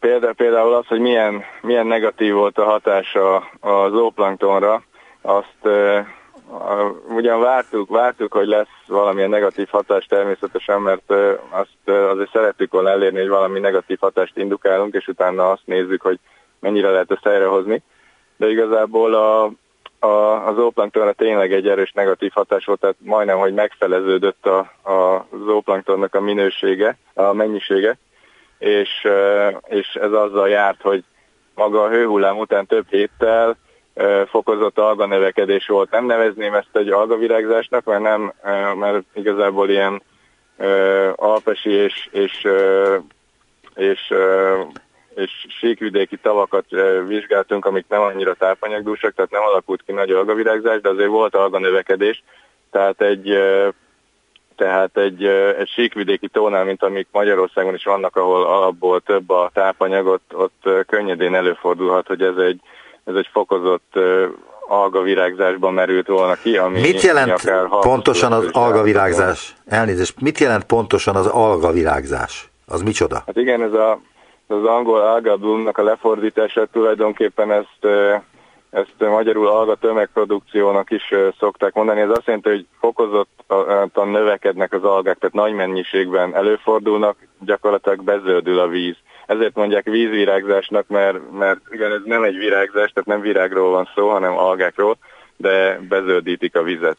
például, 0.00 0.32
például 0.32 0.74
az, 0.74 0.86
hogy 0.86 1.00
milyen, 1.00 1.44
milyen 1.62 1.86
negatív 1.86 2.34
volt 2.34 2.58
a 2.58 2.64
hatása 2.64 3.36
a 3.60 3.88
zooplanktonra, 3.88 4.82
azt 5.22 5.68
ugyan 7.08 7.40
vártuk, 7.40 7.88
vártuk, 7.88 8.32
hogy 8.32 8.46
lesz 8.46 8.84
valamilyen 8.86 9.30
negatív 9.30 9.68
hatás 9.68 10.06
természetesen, 10.06 10.80
mert 10.80 11.12
azt 11.48 11.98
azért 12.10 12.32
szerettük 12.32 12.72
volna 12.72 12.90
elérni, 12.90 13.18
hogy 13.18 13.28
valami 13.28 13.60
negatív 13.60 13.98
hatást 14.00 14.36
indukálunk, 14.36 14.94
és 14.94 15.08
utána 15.08 15.50
azt 15.50 15.66
nézzük, 15.66 16.02
hogy 16.02 16.18
mennyire 16.58 16.90
lehet 16.90 17.10
ezt 17.10 17.24
helyrehozni. 17.24 17.82
De 18.36 18.48
igazából 18.48 19.14
a, 19.14 19.50
a, 20.00 20.46
az 20.46 20.54
zooplanktonra 20.54 21.12
tényleg 21.12 21.52
egy 21.52 21.68
erős 21.68 21.92
negatív 21.92 22.30
hatás 22.34 22.64
volt, 22.64 22.80
tehát 22.80 22.96
majdnem, 22.98 23.38
hogy 23.38 23.54
megfeleződött 23.54 24.46
a, 24.46 24.58
a 24.90 25.26
zooplanktonnak 25.44 26.14
a 26.14 26.20
minősége, 26.20 26.96
a 27.14 27.32
mennyisége, 27.32 27.98
és, 28.58 29.08
és 29.68 29.94
ez 29.94 30.12
azzal 30.12 30.48
járt, 30.48 30.82
hogy 30.82 31.04
maga 31.54 31.82
a 31.82 31.88
hőhullám 31.88 32.38
után 32.38 32.66
több 32.66 32.86
héttel 32.88 33.56
fokozott 34.26 34.78
alganövekedés 34.78 35.66
volt. 35.66 35.90
Nem 35.90 36.06
nevezném 36.06 36.54
ezt 36.54 36.68
egy 36.72 36.88
algavirágzásnak, 36.88 37.84
mert 37.84 38.02
nem, 38.02 38.32
mert 38.78 39.04
igazából 39.12 39.70
ilyen 39.70 40.02
alpesi 41.14 41.70
és, 41.70 42.08
és, 42.10 42.48
és, 43.74 44.14
és 45.14 45.30
síkvidéki 45.60 46.16
tavakat 46.16 46.64
vizsgáltunk, 47.06 47.64
amik 47.64 47.84
nem 47.88 48.00
annyira 48.00 48.34
tápanyagdúsak, 48.34 49.14
tehát 49.14 49.30
nem 49.30 49.42
alakult 49.42 49.82
ki 49.86 49.92
nagy 49.92 50.10
algavirágzás, 50.10 50.80
de 50.80 50.88
azért 50.88 51.08
volt 51.08 51.34
alganövekedés, 51.34 52.22
tehát 52.70 53.00
egy 53.00 53.38
tehát 54.56 54.96
egy, 54.96 55.24
egy 55.58 55.68
síkvidéki 55.68 56.28
tónál, 56.28 56.64
mint 56.64 56.82
amik 56.82 57.06
Magyarországon 57.12 57.74
is 57.74 57.84
vannak, 57.84 58.16
ahol 58.16 58.44
alapból 58.44 59.00
több 59.00 59.30
a 59.30 59.50
tápanyagot, 59.54 60.20
ott 60.32 60.68
könnyedén 60.86 61.34
előfordulhat, 61.34 62.06
hogy 62.06 62.22
ez 62.22 62.36
egy 62.36 62.60
ez 63.04 63.14
egy 63.14 63.28
fokozott 63.32 63.98
algavirágzásban 64.68 65.74
merült 65.74 66.06
volna 66.06 66.34
ki. 66.34 66.56
Ami 66.56 66.80
mit 66.80 67.00
jelent 67.00 67.52
pontosan 67.80 68.32
az 68.32 68.48
algavirágzás? 68.52 69.54
Elnézést, 69.66 70.20
mit 70.20 70.38
jelent 70.38 70.64
pontosan 70.64 71.16
az 71.16 71.26
algavirágzás? 71.26 72.50
Az 72.66 72.82
micsoda? 72.82 73.22
Hát 73.26 73.36
igen, 73.36 73.62
ez 73.62 73.72
a, 73.72 74.00
az 74.50 74.64
angol 74.64 75.00
algablumnak 75.00 75.78
a 75.78 75.82
lefordítása 75.82 76.66
tulajdonképpen 76.66 77.52
ezt, 77.52 77.86
ezt 78.70 78.94
magyarul 78.98 79.48
alga 79.48 79.74
tömegprodukciónak 79.74 80.90
is 80.90 81.14
szokták 81.38 81.74
mondani. 81.74 82.00
Ez 82.00 82.10
azt 82.10 82.26
jelenti, 82.26 82.48
hogy 82.48 82.66
fokozottan 82.80 84.08
növekednek 84.08 84.72
az 84.72 84.84
algák, 84.84 85.18
tehát 85.18 85.34
nagy 85.34 85.52
mennyiségben 85.52 86.34
előfordulnak, 86.34 87.16
gyakorlatilag 87.40 88.02
bezöldül 88.02 88.58
a 88.58 88.68
víz 88.68 88.96
ezért 89.30 89.54
mondják 89.54 89.84
vízvirágzásnak, 89.84 90.88
mert, 90.88 91.30
mert 91.38 91.60
igen, 91.70 91.92
ez 91.92 92.00
nem 92.04 92.22
egy 92.22 92.36
virágzás, 92.36 92.90
tehát 92.90 93.08
nem 93.08 93.20
virágról 93.20 93.70
van 93.70 93.88
szó, 93.94 94.08
hanem 94.08 94.38
algákról, 94.38 94.96
de 95.36 95.80
bezöldítik 95.88 96.56
a 96.56 96.62
vizet. 96.62 96.96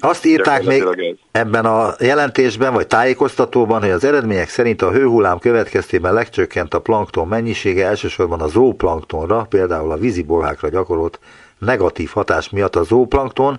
Azt 0.00 0.24
írták 0.24 0.64
még 0.64 0.84
ebben 1.30 1.64
a 1.64 1.94
jelentésben, 1.98 2.72
vagy 2.72 2.86
tájékoztatóban, 2.86 3.80
hogy 3.80 3.90
az 3.90 4.04
eredmények 4.04 4.48
szerint 4.48 4.82
a 4.82 4.90
hőhullám 4.90 5.38
következtében 5.38 6.12
legcsökkent 6.12 6.74
a 6.74 6.80
plankton 6.80 7.28
mennyisége, 7.28 7.86
elsősorban 7.86 8.40
a 8.40 8.46
zooplanktonra, 8.46 9.46
például 9.48 9.90
a 9.90 9.96
vízibolhákra 9.96 10.68
gyakorolt 10.68 11.18
negatív 11.58 12.10
hatás 12.10 12.50
miatt 12.50 12.76
a 12.76 12.82
zooplankton, 12.82 13.58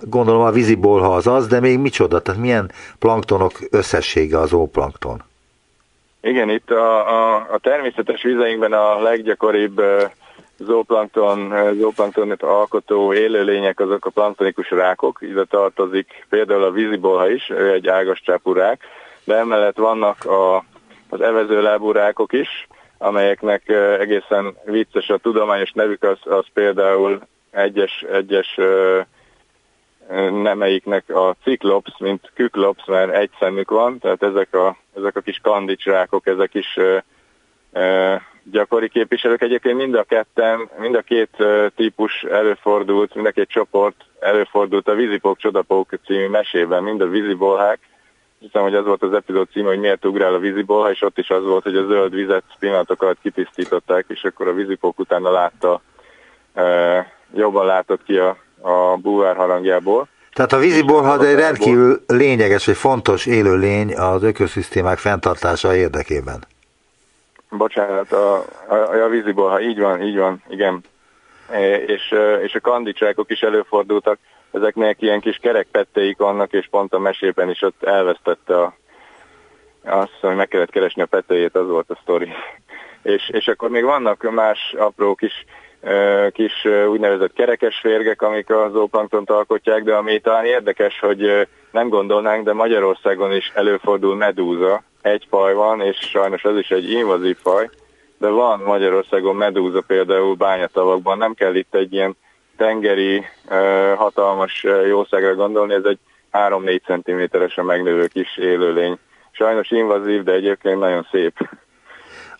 gondolom 0.00 0.42
a 0.42 0.50
vízibolha 0.50 1.14
az 1.14 1.26
az, 1.26 1.46
de 1.46 1.60
még 1.60 1.78
micsoda, 1.78 2.20
tehát 2.20 2.40
milyen 2.40 2.70
planktonok 2.98 3.52
összessége 3.70 4.38
az 4.38 4.48
zooplankton? 4.48 5.22
Igen, 6.20 6.50
itt 6.50 6.70
a, 6.70 7.08
a, 7.08 7.46
a 7.52 7.58
természetes 7.58 8.22
vizeinkben 8.22 8.72
a 8.72 9.02
leggyakoribb 9.02 9.82
zooplankton, 10.58 11.54
zooplanktonot 11.74 12.42
alkotó 12.42 13.12
élőlények 13.12 13.80
azok 13.80 14.04
a 14.06 14.10
planktonikus 14.10 14.70
rákok, 14.70 15.18
ide 15.20 15.44
tartozik 15.44 16.26
például 16.28 16.62
a 16.62 16.70
vízibolha 16.70 17.30
is, 17.30 17.50
ő 17.50 17.72
egy 17.72 17.88
ágascsápú 17.88 18.52
rák, 18.52 18.82
de 19.24 19.34
emellett 19.34 19.76
vannak 19.76 20.24
a, 20.24 20.56
az 21.08 21.20
evezőlábú 21.20 21.92
rákok 21.92 22.32
is, 22.32 22.66
amelyeknek 22.98 23.68
egészen 23.98 24.56
vicces 24.64 25.08
a 25.08 25.18
tudományos 25.18 25.72
nevük, 25.72 26.02
az, 26.02 26.18
az 26.22 26.44
például 26.52 27.20
egyes, 27.50 28.04
egyes 28.12 28.58
nemeiknek 30.30 31.08
a 31.08 31.36
ciklops, 31.42 31.96
mint 31.98 32.30
küklops, 32.34 32.84
mert 32.84 33.14
egy 33.14 33.30
szemük 33.38 33.70
van, 33.70 33.98
tehát 33.98 34.22
ezek 34.22 34.54
a, 34.54 34.76
ezek 34.96 35.16
a 35.16 35.20
kis 35.20 35.40
kandicsrákok, 35.42 36.26
ezek 36.26 36.54
is 36.54 36.78
gyakori 38.50 38.88
képviselők. 38.88 39.42
Egyébként 39.42 39.76
mind 39.76 39.94
a 39.94 40.02
ketten, 40.02 40.68
mind 40.78 40.94
a 40.94 41.00
két 41.00 41.30
típus 41.76 42.22
előfordult, 42.22 43.14
mind 43.14 43.26
a 43.26 43.30
két 43.30 43.48
csoport 43.48 43.96
előfordult 44.20 44.88
a 44.88 44.94
Vízipók 44.94 45.38
Csodapók 45.38 45.90
című 46.06 46.28
mesében, 46.28 46.82
mind 46.82 47.00
a 47.00 47.08
vízibolhák. 47.08 47.78
Hiszem, 48.38 48.62
hogy 48.62 48.74
az 48.74 48.84
volt 48.84 49.02
az 49.02 49.12
epizód 49.12 49.48
címe, 49.52 49.68
hogy 49.68 49.80
miért 49.80 50.04
ugrál 50.04 50.34
a 50.34 50.38
vízibolha, 50.38 50.90
és 50.90 51.02
ott 51.02 51.18
is 51.18 51.30
az 51.30 51.44
volt, 51.44 51.62
hogy 51.62 51.76
a 51.76 51.86
zöld 51.86 52.14
vizet 52.14 52.44
pillanatok 52.58 53.02
alatt 53.02 53.20
kitisztították, 53.22 54.04
és 54.08 54.24
akkor 54.24 54.48
a 54.48 54.54
vízipók 54.54 54.98
utána 54.98 55.30
látta, 55.30 55.80
jobban 57.34 57.66
látott 57.66 58.04
ki 58.04 58.16
a 58.16 58.36
a 58.60 58.96
búvár 58.96 59.36
harangjából. 59.36 60.08
Tehát 60.32 60.52
a 60.52 60.58
vízibolha 60.58 61.26
egy 61.26 61.34
rendkívül 61.34 62.00
lényeges 62.06 62.66
vagy 62.66 62.76
fontos 62.76 63.26
élőlény 63.26 63.94
az 63.94 64.22
ökoszisztémák 64.22 64.98
fenntartása 64.98 65.76
érdekében. 65.76 66.44
Bocsánat, 67.50 68.12
a, 68.12 68.44
a, 68.68 69.02
a 69.04 69.08
vízibolha, 69.08 69.60
így 69.60 69.78
van, 69.78 70.02
így 70.02 70.16
van, 70.16 70.42
igen. 70.48 70.80
És, 71.86 72.14
és 72.42 72.54
a 72.54 72.60
kandicsákok 72.60 73.30
is 73.30 73.40
előfordultak. 73.40 74.18
ezeknek 74.50 75.02
ilyen 75.02 75.20
kis 75.20 75.36
kerekpetteik 75.36 76.16
vannak, 76.16 76.52
és 76.52 76.66
pont 76.70 76.92
a 76.92 76.98
mesében 76.98 77.50
is 77.50 77.62
ott 77.62 77.82
elvesztette 77.82 78.60
a, 78.60 78.74
azt, 79.84 80.18
hogy 80.20 80.36
meg 80.36 80.48
kellett 80.48 80.70
keresni 80.70 81.02
a 81.02 81.06
petejét, 81.06 81.56
az 81.56 81.68
volt 81.68 81.90
a 81.90 81.98
sztori. 82.02 82.32
És, 83.02 83.28
és 83.28 83.48
akkor 83.48 83.70
még 83.70 83.84
vannak 83.84 84.30
más 84.30 84.74
apró 84.78 85.14
kis 85.14 85.44
kis 86.32 86.64
úgynevezett 86.88 87.32
kerekes 87.32 87.78
férgek, 87.78 88.22
amik 88.22 88.50
a 88.50 88.68
zooplanktont 88.72 89.30
alkotják, 89.30 89.82
de 89.82 89.94
ami 89.94 90.20
talán 90.20 90.44
érdekes, 90.44 90.98
hogy 90.98 91.48
nem 91.70 91.88
gondolnánk, 91.88 92.44
de 92.44 92.52
Magyarországon 92.52 93.32
is 93.32 93.52
előfordul 93.54 94.16
medúza. 94.16 94.82
Egy 95.06 95.26
faj 95.30 95.54
van, 95.54 95.80
és 95.80 95.96
sajnos 95.96 96.42
ez 96.42 96.56
is 96.56 96.68
egy 96.68 96.90
invazív 96.90 97.36
faj, 97.42 97.70
de 98.18 98.28
van 98.28 98.60
Magyarországon 98.60 99.36
medúza 99.36 99.80
például 99.80 100.34
bányatavakban. 100.34 101.18
Nem 101.18 101.34
kell 101.34 101.54
itt 101.54 101.74
egy 101.74 101.92
ilyen 101.92 102.16
tengeri 102.56 103.24
hatalmas 103.96 104.66
jószágra 104.88 105.34
gondolni, 105.34 105.74
ez 105.74 105.84
egy 105.84 105.98
3-4 106.32 107.30
cm-esen 107.30 107.64
megnövő 107.64 108.06
kis 108.06 108.36
élőlény. 108.36 108.98
Sajnos 109.30 109.70
invazív, 109.70 110.22
de 110.22 110.32
egyébként 110.32 110.78
nagyon 110.78 111.06
szép. 111.10 111.48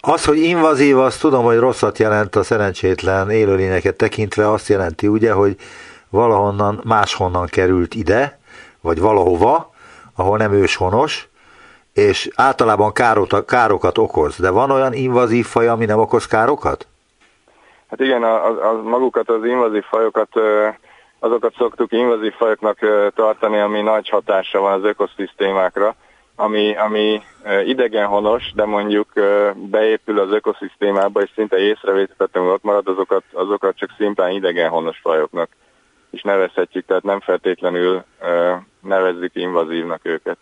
Az, 0.00 0.24
hogy 0.24 0.38
invazív, 0.38 0.98
azt 0.98 1.20
tudom, 1.20 1.44
hogy 1.44 1.58
rosszat 1.58 1.98
jelent 1.98 2.36
a 2.36 2.42
szerencsétlen 2.42 3.30
élőlényeket 3.30 3.96
tekintve, 3.96 4.50
azt 4.50 4.68
jelenti 4.68 5.06
ugye, 5.06 5.32
hogy 5.32 5.56
valahonnan 6.08 6.80
máshonnan 6.84 7.46
került 7.46 7.94
ide, 7.94 8.38
vagy 8.80 9.00
valahova, 9.00 9.74
ahol 10.14 10.38
nem 10.38 10.52
őshonos, 10.52 11.28
és 11.96 12.28
általában 12.34 12.92
károt, 12.92 13.44
károkat 13.44 13.98
okoz. 13.98 14.36
De 14.40 14.50
van 14.50 14.70
olyan 14.70 14.92
invazív 14.92 15.46
faj, 15.46 15.68
ami 15.68 15.84
nem 15.84 15.98
okoz 15.98 16.26
károkat? 16.26 16.86
Hát 17.90 18.00
igen, 18.00 18.22
a, 18.22 18.46
a, 18.46 18.68
a 18.68 18.82
magukat, 18.82 19.28
az 19.28 19.44
invazív 19.44 19.82
fajokat, 19.82 20.28
azokat 21.18 21.54
szoktuk 21.58 21.92
invazív 21.92 22.32
fajoknak 22.32 22.78
tartani, 23.14 23.58
ami 23.58 23.80
nagy 23.80 24.08
hatása 24.08 24.60
van 24.60 24.72
az 24.72 24.84
ökoszisztémákra 24.84 25.94
ami, 26.36 26.76
ami 26.76 27.22
idegenhonos, 27.64 28.52
de 28.54 28.64
mondjuk 28.64 29.12
beépül 29.54 30.18
az 30.18 30.30
ökoszisztémába, 30.30 31.22
és 31.22 31.30
szinte 31.34 31.56
észrevétetlenül 31.58 32.50
ott 32.50 32.62
marad, 32.62 32.88
azokat, 32.88 33.22
azokat 33.32 33.76
csak 33.76 33.94
szimplán 33.96 34.30
idegenhonos 34.30 34.98
fajoknak 34.98 35.48
is 36.10 36.22
nevezhetjük, 36.22 36.86
tehát 36.86 37.02
nem 37.02 37.20
feltétlenül 37.20 38.04
nevezzük 38.80 39.34
invazívnak 39.34 40.00
őket. 40.02 40.38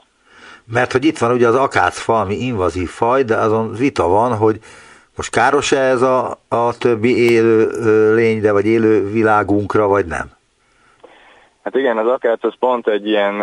Mert 0.72 0.92
hogy 0.92 1.04
itt 1.04 1.18
van 1.18 1.32
ugye 1.32 1.48
az 1.48 1.54
akácfa, 1.54 2.20
ami 2.20 2.34
invazív 2.34 2.88
faj, 2.88 3.22
de 3.22 3.36
azon 3.36 3.72
vita 3.72 4.08
van, 4.08 4.36
hogy 4.36 4.58
most 5.16 5.30
káros-e 5.30 5.80
ez 5.80 6.02
a, 6.02 6.38
a 6.48 6.78
többi 6.78 7.32
élő 7.32 7.70
lényre, 8.14 8.52
vagy 8.52 8.66
élő 8.66 9.10
világunkra, 9.10 9.86
vagy 9.86 10.06
nem? 10.06 10.30
Hát 11.62 11.74
igen, 11.74 11.98
az 11.98 12.06
akác 12.06 12.44
az 12.44 12.54
pont 12.58 12.88
egy 12.88 13.06
ilyen 13.06 13.42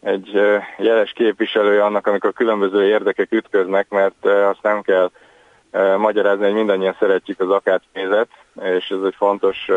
egy 0.00 0.30
jeles 0.78 1.12
képviselője 1.12 1.84
annak, 1.84 2.06
amikor 2.06 2.32
különböző 2.32 2.88
érdekek 2.88 3.32
ütköznek, 3.32 3.88
mert 3.88 4.24
azt 4.24 4.62
nem 4.62 4.82
kell 4.82 5.10
magyarázni, 5.98 6.44
hogy 6.44 6.54
mindannyian 6.54 6.96
szeretjük 6.98 7.40
az 7.40 7.50
akácmézet, 7.50 8.28
és 8.62 8.88
ez 8.88 9.02
egy 9.04 9.14
fontos 9.16 9.68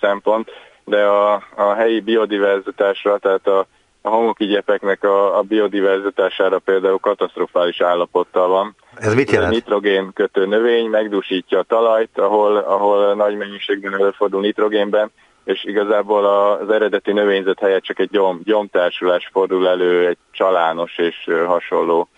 szempont, 0.00 0.50
de 0.84 1.04
a, 1.04 1.42
a 1.54 1.72
helyi 1.72 2.00
biodiverzitásra, 2.00 3.18
tehát 3.18 3.46
a, 3.46 3.66
a 4.02 4.08
homokigyepeknek 4.08 5.04
a, 5.04 5.38
a 5.38 5.42
biodiverzitására 5.42 6.58
például 6.58 6.98
katasztrofális 6.98 7.80
állapottal 7.80 8.48
van. 8.48 8.76
Ez 8.94 9.14
mit 9.14 9.30
jelent? 9.30 9.52
A 9.52 9.54
nitrogén 9.54 10.10
kötő 10.14 10.46
növény 10.46 10.86
megdúsítja 10.86 11.58
a 11.58 11.62
talajt, 11.62 12.18
ahol, 12.18 12.56
ahol 12.56 13.14
nagy 13.14 13.36
mennyiségben 13.36 13.94
előfordul 13.94 14.40
nitrogénben, 14.40 15.10
és 15.44 15.64
igazából 15.64 16.24
az 16.24 16.70
eredeti 16.70 17.12
növényzet 17.12 17.58
helyett 17.58 17.82
csak 17.82 17.98
egy 17.98 18.10
gyom, 18.10 18.40
gyomtársulás 18.44 19.28
fordul 19.32 19.68
elő, 19.68 20.06
egy 20.06 20.18
csalános 20.30 20.98
és 20.98 21.30
hasonló 21.46 22.08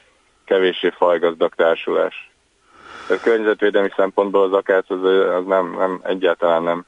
kevéssé 0.44 0.92
fajgazdag 0.96 1.54
társulás. 1.54 2.32
A 3.08 3.14
környezetvédelmi 3.22 3.90
szempontból 3.96 4.42
az 4.42 4.52
akác 4.52 4.90
az, 4.90 5.02
az 5.38 5.44
nem, 5.46 5.76
nem, 5.78 6.00
egyáltalán 6.02 6.62
nem 6.62 6.84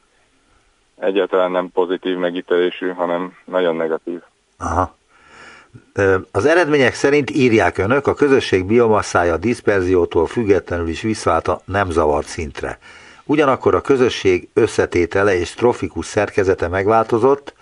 egyáltalán 0.99 1.51
nem 1.51 1.71
pozitív 1.71 2.17
megítélésű, 2.17 2.89
hanem 2.89 3.37
nagyon 3.45 3.77
negatív. 3.77 4.21
Aha. 4.59 4.97
Az 6.31 6.47
eredmények 6.47 6.95
szerint 6.95 7.31
írják 7.31 7.79
önök, 7.79 8.07
a 8.07 8.15
közösség 8.15 8.65
biomasszája 8.65 9.33
a 9.33 9.37
diszperziótól 9.37 10.27
függetlenül 10.27 10.89
is 10.89 11.01
visszaállt 11.01 11.49
a 11.49 11.61
nem 11.65 11.91
zavart 11.91 12.27
szintre. 12.27 12.79
Ugyanakkor 13.25 13.75
a 13.75 13.81
közösség 13.81 14.49
összetétele 14.53 15.39
és 15.39 15.55
trofikus 15.55 16.07
szerkezete 16.07 16.69
megváltozott, 16.69 17.55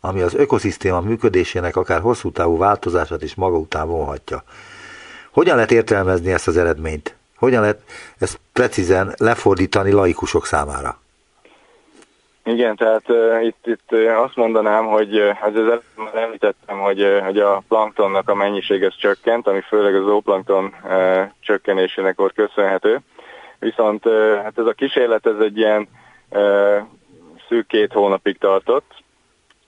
ami 0.00 0.20
az 0.20 0.34
ökoszisztéma 0.34 1.00
működésének 1.00 1.76
akár 1.76 2.00
hosszú 2.00 2.30
távú 2.30 2.56
változását 2.56 3.22
is 3.22 3.34
maga 3.34 3.56
után 3.56 3.88
vonhatja. 3.88 4.44
Hogyan 5.30 5.54
lehet 5.54 5.72
értelmezni 5.72 6.32
ezt 6.32 6.48
az 6.48 6.56
eredményt? 6.56 7.16
Hogyan 7.36 7.60
lehet 7.60 7.80
ezt 8.18 8.40
precízen 8.52 9.14
lefordítani 9.16 9.90
laikusok 9.90 10.46
számára? 10.46 11.00
Igen, 12.44 12.76
tehát 12.76 13.08
uh, 13.08 13.44
itt, 13.44 13.66
itt 13.66 13.92
uh, 13.92 14.22
azt 14.22 14.36
mondanám, 14.36 14.86
hogy 14.86 15.18
uh, 15.18 15.44
az 15.44 15.54
előbb 15.54 15.82
említettem, 16.14 16.78
hogy, 16.78 17.02
uh, 17.02 17.18
hogy 17.18 17.38
a 17.38 17.62
planktonnak 17.68 18.28
a 18.28 18.34
mennyisége 18.34 18.88
csökkent, 18.88 19.46
ami 19.46 19.60
főleg 19.60 19.94
az 19.94 20.04
zooplankton 20.04 20.74
uh, 20.84 21.22
csökkenésének 21.40 22.16
volt 22.16 22.32
köszönhető. 22.32 23.00
Viszont 23.58 24.04
hát 24.42 24.58
ez 24.58 24.66
a 24.66 24.72
kísérlet 24.72 25.26
ez 25.26 25.38
egy 25.40 25.56
ilyen 25.56 25.88
szűk 27.48 27.66
két 27.66 27.92
hónapig 27.92 28.38
tartott, 28.38 28.94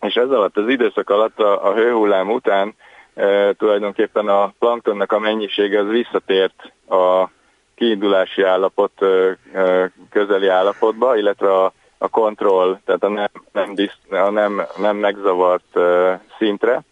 és 0.00 0.14
ez 0.14 0.30
alatt 0.30 0.56
az 0.56 0.68
időszak 0.68 1.10
alatt 1.10 1.38
a, 1.38 1.68
a 1.68 1.74
hőhullám 1.74 2.30
után 2.30 2.74
e, 3.14 3.52
tulajdonképpen 3.52 4.28
a 4.28 4.52
planktonnak 4.58 5.12
a 5.12 5.18
mennyisége 5.18 5.80
az 5.80 5.88
visszatért 5.88 6.72
a 6.88 7.28
kiindulási 7.74 8.42
állapot 8.42 9.02
e, 9.02 9.38
közeli 10.10 10.48
állapotba, 10.48 11.16
illetve 11.16 11.54
a, 11.54 11.72
a 12.02 12.08
kontroll, 12.08 12.78
tehát 12.84 13.02
a 13.02 13.08
nem, 13.08 13.28
nem, 13.52 13.74
disz, 13.74 13.98
a 14.10 14.30
nem, 14.30 14.62
nem 14.76 14.96
megzavart 14.96 15.76
e, 15.76 16.20
szintre. 16.38 16.82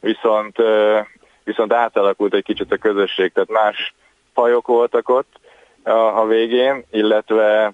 Viszont, 0.00 0.58
e, 0.58 1.06
viszont 1.44 1.72
átalakult 1.72 2.34
egy 2.34 2.44
kicsit 2.44 2.72
a 2.72 2.76
közösség, 2.76 3.32
tehát 3.32 3.50
más 3.50 3.94
fajok 4.34 4.66
voltak 4.66 5.08
ott, 5.08 5.40
a, 5.82 6.20
a 6.20 6.26
végén, 6.26 6.84
illetve 6.90 7.72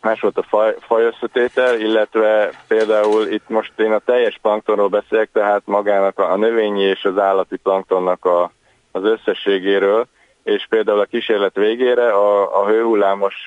más 0.00 0.20
volt 0.20 0.38
a 0.38 0.42
faj, 0.42 0.74
fajösszetétel, 0.80 1.80
illetve 1.80 2.50
például 2.68 3.26
itt 3.26 3.48
most 3.48 3.72
én 3.76 3.92
a 3.92 3.98
teljes 3.98 4.38
planktonról 4.42 4.88
beszélek, 4.88 5.28
tehát 5.32 5.62
magának 5.64 6.18
a, 6.18 6.32
a 6.32 6.36
növényi 6.36 6.82
és 6.82 7.04
az 7.04 7.18
állati 7.18 7.56
planktonnak 7.56 8.24
a, 8.24 8.52
az 8.92 9.04
összességéről, 9.04 10.06
és 10.42 10.66
például 10.68 11.00
a 11.00 11.04
kísérlet 11.04 11.54
végére 11.54 12.12
a, 12.12 12.60
a 12.60 12.66
hőhullámos 12.66 13.46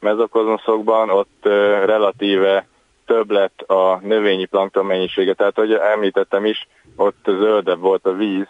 mezokozmoszokban 0.00 1.10
ott 1.10 1.44
relatíve 1.84 2.66
több 3.06 3.30
lett 3.30 3.60
a 3.60 4.00
növényi 4.02 4.44
plankton 4.44 4.86
mennyisége. 4.86 5.34
Tehát, 5.34 5.56
hogy 5.56 5.72
említettem 5.72 6.44
is, 6.44 6.68
ott 6.96 7.24
zöldebb 7.24 7.80
volt 7.80 8.06
a 8.06 8.12
víz, 8.12 8.46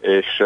és, 0.00 0.42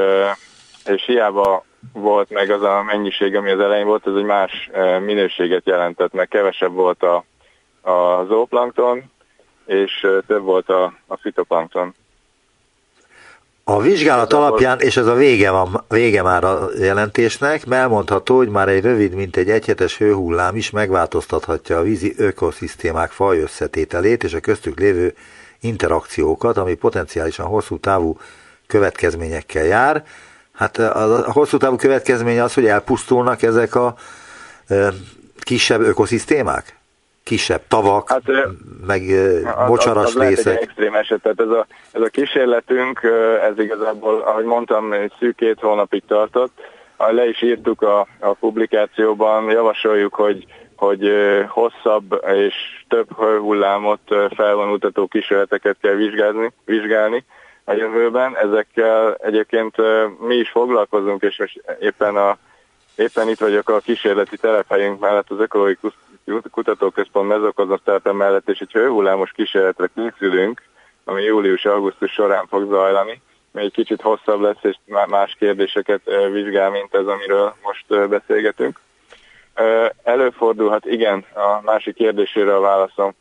és 0.84 1.04
hiába 1.04 1.64
volt 1.92 2.30
meg 2.30 2.50
az 2.50 2.62
a 2.62 2.82
mennyiség, 2.82 3.36
ami 3.36 3.50
az 3.50 3.60
elején 3.60 3.86
volt, 3.86 4.06
ez 4.06 4.14
egy 4.14 4.24
más 4.24 4.70
minőséget 5.04 5.66
jelentett, 5.66 6.12
mert 6.12 6.30
kevesebb 6.30 6.72
volt 6.72 7.02
a, 7.02 7.24
a 7.90 8.24
zooplankton, 8.24 9.02
és 9.66 10.06
több 10.26 10.42
volt 10.42 10.68
a, 10.68 10.92
a 11.06 11.16
fitoplankton. 11.16 11.94
A 13.66 13.80
vizsgálat 13.80 14.32
alapján, 14.32 14.80
és 14.80 14.96
ez 14.96 15.06
a 15.06 15.14
vége, 15.14 15.50
van, 15.50 15.84
vége 15.88 16.22
már 16.22 16.44
a 16.44 16.68
jelentésnek, 16.78 17.62
elmondható, 17.70 18.36
hogy 18.36 18.48
már 18.48 18.68
egy 18.68 18.82
rövid, 18.82 19.14
mint 19.14 19.36
egy 19.36 19.50
egyhetes 19.50 19.98
hőhullám 19.98 20.56
is 20.56 20.70
megváltoztathatja 20.70 21.78
a 21.78 21.82
vízi 21.82 22.14
ökoszisztémák 22.16 23.10
faj 23.10 23.40
összetételét 23.40 24.24
és 24.24 24.34
a 24.34 24.40
köztük 24.40 24.78
lévő 24.78 25.14
interakciókat, 25.60 26.56
ami 26.56 26.74
potenciálisan 26.74 27.46
hosszú 27.46 27.78
távú 27.78 28.18
következményekkel 28.66 29.64
jár. 29.64 30.04
Hát 30.52 30.78
a 30.78 31.32
hosszú 31.32 31.56
távú 31.56 31.76
következmény 31.76 32.40
az, 32.40 32.54
hogy 32.54 32.66
elpusztulnak 32.66 33.42
ezek 33.42 33.74
a 33.74 33.96
kisebb 35.40 35.80
ökoszisztémák? 35.80 36.76
Kisebb 37.24 37.62
tavak, 37.68 38.08
hát, 38.08 38.22
meg 38.86 39.02
mocsaras 39.66 40.04
az, 40.04 40.16
az 40.16 40.22
részek. 40.22 40.44
Lehet 40.44 40.60
egy 40.60 40.68
extrém 40.68 40.94
eset, 40.94 41.22
tehát 41.22 41.40
ez 41.40 41.48
a, 41.48 41.66
ez 41.92 42.00
a 42.00 42.08
kísérletünk, 42.08 43.00
ez 43.42 43.58
igazából, 43.58 44.20
ahogy 44.20 44.44
mondtam, 44.44 44.94
szűk 45.18 45.36
két 45.36 45.60
hónapig 45.60 46.02
tartott. 46.06 46.52
Le 46.96 47.28
is 47.28 47.42
írtuk 47.42 47.82
a, 47.82 48.06
a 48.20 48.32
publikációban, 48.32 49.50
javasoljuk, 49.50 50.14
hogy 50.14 50.46
hogy 50.76 51.12
hosszabb 51.48 52.24
és 52.34 52.54
több 52.88 53.12
hullámot 53.16 54.00
felvonultató 54.34 55.06
kísérleteket 55.06 55.76
kell 55.80 55.94
vizsgálni, 55.94 56.52
vizsgálni 56.64 57.24
a 57.64 57.72
jövőben. 57.72 58.36
Ezekkel 58.36 59.14
egyébként 59.14 59.76
mi 60.18 60.34
is 60.34 60.50
foglalkozunk, 60.50 61.22
és 61.22 61.38
most 61.38 61.62
éppen, 61.80 62.16
a, 62.16 62.38
éppen 62.96 63.28
itt 63.28 63.38
vagyok 63.38 63.68
a 63.68 63.78
kísérleti 63.78 64.36
telephelyünk 64.36 65.00
mellett 65.00 65.30
az 65.30 65.40
ökológikus 65.40 65.92
Kutatóközpont 66.50 67.28
mezokozatárta 67.28 68.12
mellett, 68.12 68.48
és 68.48 68.58
egy 68.60 68.72
hőhullámos 68.72 69.30
kísérletre 69.32 69.90
készülünk, 69.94 70.62
ami 71.04 71.22
július-augusztus 71.22 72.12
során 72.12 72.46
fog 72.46 72.70
zajlani, 72.70 73.20
egy 73.54 73.72
kicsit 73.72 74.00
hosszabb 74.00 74.40
lesz, 74.40 74.62
és 74.62 74.76
más 75.08 75.36
kérdéseket 75.38 76.00
vizsgál, 76.32 76.70
mint 76.70 76.94
ez, 76.94 77.06
amiről 77.06 77.54
most 77.62 78.08
beszélgetünk. 78.08 78.80
Előfordulhat, 80.02 80.86
igen, 80.86 81.24
a 81.34 81.60
másik 81.62 81.94
kérdésére 81.94 82.54
a 82.54 82.60
válaszom, 82.60 83.14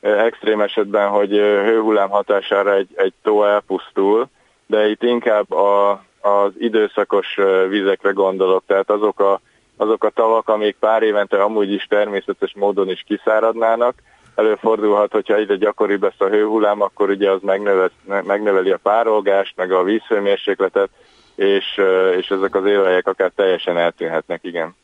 extrém 0.00 0.60
esetben, 0.60 1.08
hogy 1.08 1.30
hőhullám 1.36 2.08
hatására 2.08 2.74
egy, 2.74 2.88
egy 2.94 3.12
tó 3.22 3.44
elpusztul, 3.44 4.28
de 4.66 4.88
itt 4.88 5.02
inkább 5.02 5.52
a, 5.52 6.04
az 6.20 6.52
időszakos 6.58 7.38
vizekre 7.68 8.10
gondolok, 8.10 8.62
tehát 8.66 8.90
azok 8.90 9.20
a, 9.20 9.40
azok 9.76 10.04
a 10.04 10.10
tavak, 10.10 10.48
amik 10.48 10.76
pár 10.80 11.02
évente 11.02 11.42
amúgy 11.42 11.72
is 11.72 11.86
természetes 11.88 12.54
módon 12.54 12.90
is 12.90 13.04
kiszáradnának, 13.06 13.94
előfordulhat, 14.34 15.12
hogyha 15.12 15.38
ide 15.38 15.56
gyakoribb 15.56 16.02
lesz 16.02 16.20
a 16.20 16.28
hőhullám, 16.28 16.80
akkor 16.80 17.10
ugye 17.10 17.30
az 17.30 17.40
megnöveli, 17.42 17.90
megnöveli 18.04 18.70
a 18.70 18.78
párolgást, 18.82 19.56
meg 19.56 19.72
a 19.72 19.82
vízhőmérsékletet, 19.82 20.88
és, 21.34 21.80
és 22.16 22.28
ezek 22.28 22.54
az 22.54 22.64
élőhelyek 22.64 23.06
akár 23.06 23.32
teljesen 23.34 23.76
eltűnhetnek, 23.78 24.40
igen. 24.42 24.76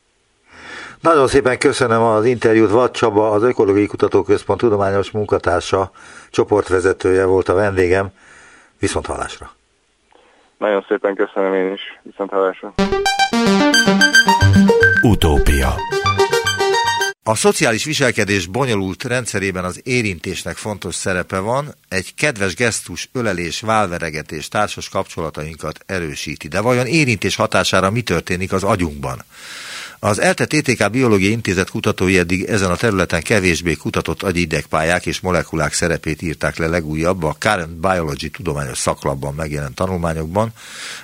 Nagyon 1.01 1.27
szépen 1.27 1.57
köszönöm 1.57 2.01
az 2.01 2.25
interjút. 2.25 2.71
Vad 2.71 2.91
Csaba, 2.91 3.31
az 3.31 3.43
Ökológiai 3.43 3.85
Kutatóközpont 3.85 4.59
tudományos 4.59 5.11
munkatársa, 5.11 5.91
csoportvezetője 6.29 7.25
volt 7.25 7.49
a 7.49 7.53
vendégem. 7.53 8.07
Viszont 8.79 9.05
hallásra. 9.05 9.51
Nagyon 10.57 10.85
szépen 10.87 11.15
köszönöm 11.15 11.53
én 11.53 11.73
is. 11.73 11.81
Viszont 12.03 12.29
hallásra. 12.29 12.73
Utópia 15.01 15.75
a 17.29 17.35
szociális 17.35 17.85
viselkedés 17.85 18.45
bonyolult 18.45 19.03
rendszerében 19.03 19.63
az 19.63 19.81
érintésnek 19.83 20.55
fontos 20.55 20.95
szerepe 20.95 21.39
van, 21.39 21.75
egy 21.89 22.15
kedves 22.15 22.55
gesztus, 22.55 23.09
ölelés, 23.13 23.61
válveregetés 23.61 24.47
társas 24.47 24.89
kapcsolatainkat 24.89 25.79
erősíti. 25.85 26.47
De 26.47 26.61
vajon 26.61 26.85
érintés 26.85 27.35
hatására 27.35 27.91
mi 27.91 28.01
történik 28.01 28.51
az 28.51 28.63
agyunkban? 28.63 29.23
Az 29.99 30.19
ELTE 30.19 30.45
TTK 30.45 30.91
Biológiai 30.91 31.31
Intézet 31.31 31.69
kutatói 31.69 32.17
eddig 32.17 32.43
ezen 32.43 32.71
a 32.71 32.75
területen 32.75 33.21
kevésbé 33.21 33.73
kutatott 33.73 34.23
agyidegpályák 34.23 35.05
és 35.05 35.19
molekulák 35.19 35.73
szerepét 35.73 36.21
írták 36.21 36.57
le 36.57 36.67
legújabb 36.67 37.23
a 37.23 37.35
Current 37.39 37.75
Biology 37.75 38.31
tudományos 38.31 38.77
szaklapban 38.77 39.33
megjelent 39.33 39.75
tanulmányokban, 39.75 40.49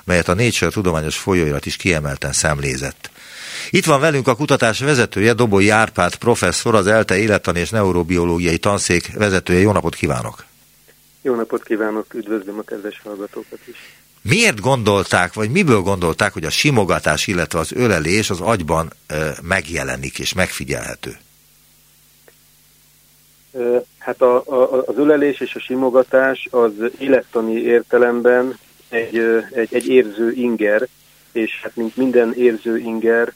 melyet 0.04 0.28
a 0.28 0.34
Nature 0.34 0.72
tudományos 0.72 1.18
folyóirat 1.18 1.66
is 1.66 1.76
kiemelten 1.76 2.32
szemlézett. 2.32 3.12
Itt 3.70 3.86
van 3.86 4.00
velünk 4.00 4.28
a 4.28 4.36
kutatás 4.36 4.80
vezetője, 4.80 5.34
Doboly 5.34 5.72
Árpád 5.72 6.16
professzor, 6.16 6.76
az 6.76 6.88
ELTE 6.88 7.18
élettani 7.18 7.60
és 7.60 7.70
neurobiológiai 7.70 8.58
tanszék 8.58 9.14
vezetője. 9.14 9.60
Jó 9.60 9.72
napot 9.72 9.96
kívánok! 9.96 10.46
Jó 11.22 11.36
napot 11.36 11.64
kívánok, 11.64 12.14
üdvözlöm 12.14 12.58
a 12.60 12.62
kedves 12.62 13.02
hallgatókat 13.04 13.60
is! 13.66 14.03
Miért 14.24 14.60
gondolták, 14.60 15.34
vagy 15.34 15.50
miből 15.50 15.82
gondolták, 15.82 16.34
hogy 16.34 16.44
a 16.44 16.50
simogatás, 16.50 17.28
illetve 17.28 17.60
az 17.60 17.72
ölelés 17.72 18.30
az 18.30 18.42
agyban 18.42 18.94
megjelenik 19.42 20.20
és 20.20 20.34
megfigyelhető? 20.34 21.18
Hát 23.98 24.22
a, 24.22 24.44
a, 24.46 24.84
az 24.86 24.98
ölelés 24.98 25.40
és 25.40 25.56
a 25.56 25.60
simogatás 25.60 26.48
az 26.52 26.72
élettani 27.00 27.54
értelemben 27.54 28.58
egy, 28.90 29.18
egy, 29.52 29.74
egy 29.74 29.88
érző 29.88 30.32
inger, 30.32 30.88
és 31.32 31.60
hát 31.62 31.76
mint 31.76 31.96
minden 31.96 32.34
érző 32.34 32.78
inger 32.78 33.34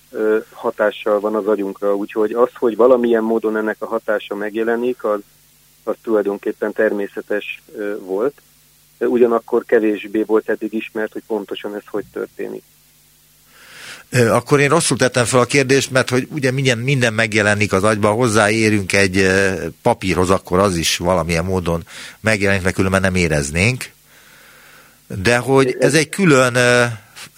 hatással 0.51 1.19
van 1.19 1.35
az 1.35 1.47
agyunkra, 1.47 1.95
úgyhogy 1.95 2.31
az, 2.31 2.49
hogy 2.53 2.75
valamilyen 2.75 3.23
módon 3.23 3.57
ennek 3.57 3.75
a 3.79 3.87
hatása 3.87 4.35
megjelenik, 4.35 5.03
az, 5.03 5.19
az 5.83 5.95
tulajdonképpen 6.01 6.73
természetes 6.73 7.61
volt, 7.99 8.41
ugyanakkor 8.99 9.65
kevésbé 9.65 10.23
volt 10.23 10.49
eddig 10.49 10.73
ismert, 10.73 11.11
hogy 11.11 11.23
pontosan 11.27 11.75
ez 11.75 11.83
hogy 11.85 12.05
történik. 12.13 12.63
Akkor 14.11 14.59
én 14.59 14.69
rosszul 14.69 14.97
tettem 14.97 15.25
fel 15.25 15.39
a 15.39 15.45
kérdést, 15.45 15.91
mert 15.91 16.09
hogy 16.09 16.27
ugye 16.31 16.51
minden, 16.51 16.77
minden 16.77 17.13
megjelenik 17.13 17.73
az 17.73 17.83
agyba, 17.83 18.11
hozzáérünk 18.11 18.93
egy 18.93 19.27
papírhoz, 19.81 20.29
akkor 20.29 20.59
az 20.59 20.75
is 20.75 20.97
valamilyen 20.97 21.45
módon 21.45 21.83
megjelenik, 22.19 22.63
mert 22.63 22.75
különben 22.75 23.01
nem 23.01 23.15
éreznénk. 23.15 23.85
De 25.23 25.37
hogy 25.37 25.75
ez 25.79 25.93
egy 25.93 26.09
külön 26.09 26.55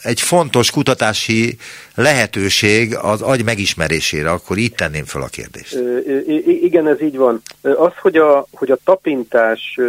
egy 0.01 0.21
fontos 0.21 0.71
kutatási 0.71 1.57
lehetőség 1.95 2.95
az 2.95 3.21
agy 3.21 3.43
megismerésére, 3.43 4.31
akkor 4.31 4.57
itt 4.57 4.75
tenném 4.75 5.05
fel 5.05 5.21
a 5.21 5.27
kérdést. 5.27 5.77
Igen, 6.61 6.87
ez 6.87 7.01
így 7.01 7.17
van. 7.17 7.41
Az, 7.61 7.91
hogy 8.01 8.17
a, 8.17 8.47
hogy 8.51 8.71
a 8.71 8.77
tapintás, 8.83 9.79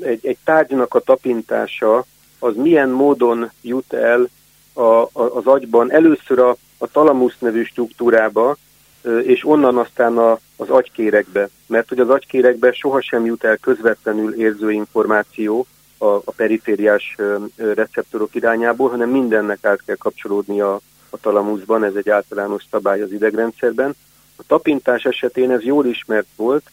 egy, 0.00 0.26
egy 0.26 0.38
tárgynak 0.44 0.94
a 0.94 1.00
tapintása, 1.00 2.04
az 2.38 2.54
milyen 2.56 2.88
módon 2.88 3.50
jut 3.62 3.92
el 3.92 4.28
a, 4.72 4.80
a, 4.82 5.10
az 5.12 5.46
agyban, 5.46 5.92
először 5.92 6.38
a, 6.38 6.56
a 6.78 6.86
talamusz 6.86 7.38
nevű 7.38 7.64
struktúrába, 7.64 8.56
és 9.22 9.44
onnan 9.44 9.78
aztán 9.78 10.18
a, 10.18 10.38
az 10.56 10.68
agykérekbe. 10.68 11.48
Mert 11.66 11.88
hogy 11.88 11.98
az 11.98 12.10
agykérekbe 12.10 12.72
sohasem 12.72 13.24
jut 13.24 13.44
el 13.44 13.56
közvetlenül 13.56 14.34
érző 14.34 14.72
információ, 14.72 15.66
a, 15.98 16.06
a 16.06 16.32
perifériás 16.36 17.16
receptorok 17.56 18.34
irányából, 18.34 18.90
hanem 18.90 19.10
mindennek 19.10 19.64
át 19.64 19.80
kell 19.86 19.96
kapcsolódni 19.96 20.60
a, 20.60 20.80
a 21.10 21.16
talamuszban, 21.20 21.84
ez 21.84 21.94
egy 21.94 22.08
általános 22.10 22.64
szabály 22.70 23.00
az 23.00 23.12
idegrendszerben. 23.12 23.96
A 24.36 24.42
tapintás 24.46 25.04
esetén 25.04 25.50
ez 25.50 25.62
jól 25.62 25.86
ismert 25.86 26.26
volt, 26.36 26.70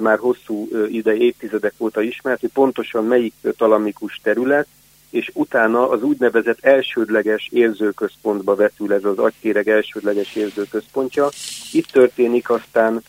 már 0.00 0.18
hosszú 0.18 0.68
ide, 0.88 1.16
évtizedek 1.16 1.72
óta 1.78 2.02
ismert, 2.02 2.40
hogy 2.40 2.50
pontosan 2.52 3.04
melyik 3.04 3.34
talamikus 3.56 4.20
terület, 4.22 4.66
és 5.10 5.30
utána 5.34 5.90
az 5.90 6.02
úgynevezett 6.02 6.64
elsődleges 6.64 7.48
érzőközpontba 7.52 8.54
vetül 8.54 8.92
ez 8.92 9.04
az 9.04 9.18
agykéreg 9.18 9.68
elsődleges 9.68 10.34
érzőközpontja. 10.34 11.28
Itt 11.72 11.86
történik 11.86 12.50
aztán 12.50 13.02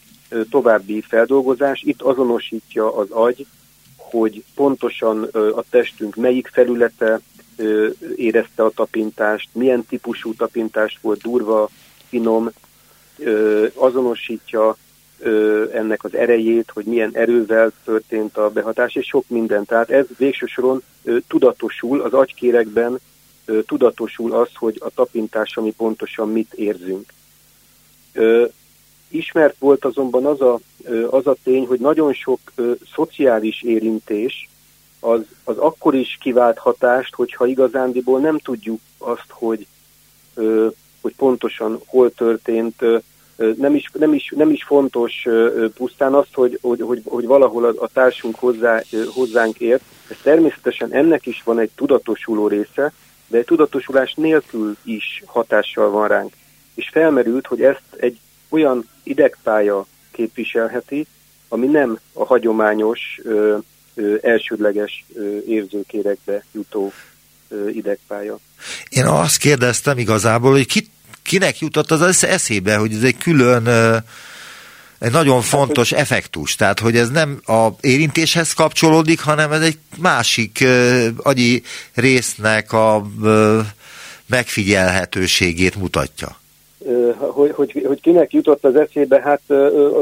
további 0.50 1.02
feldolgozás, 1.02 1.82
itt 1.82 2.02
azonosítja 2.02 2.98
az 2.98 3.10
agy 3.10 3.46
hogy 4.10 4.44
pontosan 4.56 5.24
a 5.34 5.64
testünk 5.70 6.16
melyik 6.16 6.50
felülete 6.54 7.20
érezte 8.16 8.64
a 8.64 8.70
tapintást, 8.70 9.50
milyen 9.52 9.86
típusú 9.86 10.34
tapintást 10.34 11.00
volt, 11.02 11.22
durva, 11.22 11.70
finom, 12.08 12.50
azonosítja 13.74 14.78
ennek 15.74 16.04
az 16.04 16.16
erejét, 16.16 16.72
hogy 16.74 16.86
milyen 16.86 17.10
erővel 17.14 17.72
történt 17.84 18.38
a 18.38 18.50
behatás, 18.50 18.96
és 18.96 19.06
sok 19.06 19.24
minden. 19.28 19.66
Tehát 19.66 19.90
ez 19.90 20.06
végső 20.18 20.46
soron 20.46 20.82
tudatosul, 21.28 22.02
az 22.02 22.14
agykérekben 22.14 23.00
tudatosul 23.66 24.34
az, 24.34 24.50
hogy 24.54 24.78
a 24.80 24.90
tapintás, 24.90 25.58
ami 25.58 25.72
pontosan 25.72 26.32
mit 26.32 26.54
érzünk. 26.54 27.14
Ismert 29.10 29.56
volt 29.60 29.86
azonban 29.86 30.26
az 30.26 30.42
a, 30.42 30.60
az 31.10 31.28
a 31.28 31.36
tény, 31.44 31.66
hogy 31.66 31.80
nagyon 31.80 32.14
sok 32.14 32.40
szociális 32.94 33.62
érintés 33.62 34.50
az, 35.00 35.22
az 35.44 35.58
akkor 35.58 35.96
is 35.96 36.18
kivált 36.22 36.58
hatást, 36.58 37.16
hogyha 37.16 37.46
igazándiból 37.46 38.20
nem 38.20 38.38
tudjuk 38.38 38.80
azt, 38.98 39.30
hogy, 39.30 39.68
hogy 41.02 41.16
pontosan 41.18 41.82
hol 41.86 42.12
történt, 42.12 42.82
nem 43.58 43.76
is, 43.76 43.90
nem 43.94 44.14
is, 44.14 44.34
nem 44.36 44.52
is 44.52 44.64
fontos 44.64 45.26
pusztán 45.76 46.14
azt, 46.14 46.34
hogy, 46.34 46.60
hogy, 46.62 46.82
hogy, 46.82 47.02
hogy 47.06 47.26
valahol 47.26 47.66
a, 47.66 47.74
a 47.84 47.88
társunk 47.94 48.36
hozzá, 48.36 48.82
hozzánk 49.14 49.60
ért. 49.60 49.82
Ez 50.10 50.18
természetesen 50.24 50.94
ennek 50.94 51.26
is 51.26 51.42
van 51.44 51.60
egy 51.60 51.70
tudatosuló 51.76 52.48
része, 52.48 52.94
de 53.28 53.38
egy 53.38 53.46
tudatosulás 53.46 54.14
nélkül 54.14 54.78
is 54.84 55.24
hatással 55.26 55.90
van 55.90 56.08
ránk. 56.08 56.34
És 56.76 56.90
felmerült, 56.92 57.48
hogy 57.48 57.62
ezt 57.62 57.84
egy 57.98 58.20
olyan 58.50 58.90
idegpálya 59.04 59.86
képviselheti, 60.12 61.08
ami 61.48 61.68
nem 61.68 62.00
a 62.14 62.26
hagyományos 62.26 63.00
ö, 63.24 63.58
ö, 63.96 64.16
elsődleges 64.22 65.06
ö, 65.16 65.38
érzőkérekbe 65.48 66.44
jutó 66.52 66.92
idegpálya. 67.74 68.40
Én 68.90 69.06
azt 69.06 69.38
kérdeztem 69.38 69.98
igazából, 69.98 70.52
hogy 70.52 70.66
ki, 70.66 70.88
kinek 71.28 71.60
jutott 71.60 71.92
az 71.92 72.24
eszébe, 72.24 72.76
hogy 72.76 72.94
ez 72.94 73.04
egy 73.04 73.18
külön 73.18 73.68
egy 75.00 75.12
nagyon 75.12 75.42
fontos 75.42 75.92
effektus, 75.92 76.56
tehát 76.56 76.80
hogy 76.80 76.96
ez 76.96 77.10
nem 77.10 77.40
a 77.46 77.68
érintéshez 77.82 78.54
kapcsolódik, 78.54 79.20
hanem 79.20 79.52
ez 79.52 79.62
egy 79.62 79.78
másik 79.98 80.60
ö, 80.62 81.08
agyi 81.18 81.64
résznek 81.94 82.74
a 82.74 83.06
ö, 83.24 83.60
megfigyelhetőségét 84.30 85.76
mutatja. 85.76 86.38
Hogy, 87.18 87.52
hogy, 87.52 87.84
hogy 87.88 88.02
kinek 88.02 88.34
jutott 88.34 88.64
az 88.64 88.76
eszébe, 88.76 89.22
hát 89.22 89.42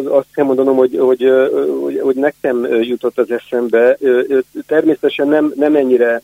azt 0.06 0.28
kell 0.34 0.46
mondanom, 0.46 0.76
hogy, 0.76 0.98
hogy, 1.00 1.24
hogy, 1.82 2.00
hogy 2.04 2.16
nekem 2.16 2.68
jutott 2.82 3.18
az 3.18 3.32
eszembe. 3.32 3.98
Természetesen 4.68 5.28
nem, 5.28 5.54
nem 5.56 5.76
ennyire 5.76 6.22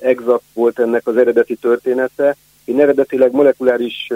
exakt 0.00 0.44
volt 0.52 0.78
ennek 0.78 1.06
az 1.06 1.16
eredeti 1.16 1.54
története, 1.54 2.36
Én 2.64 2.80
eredetileg 2.80 3.32
molekuláris 3.32 4.08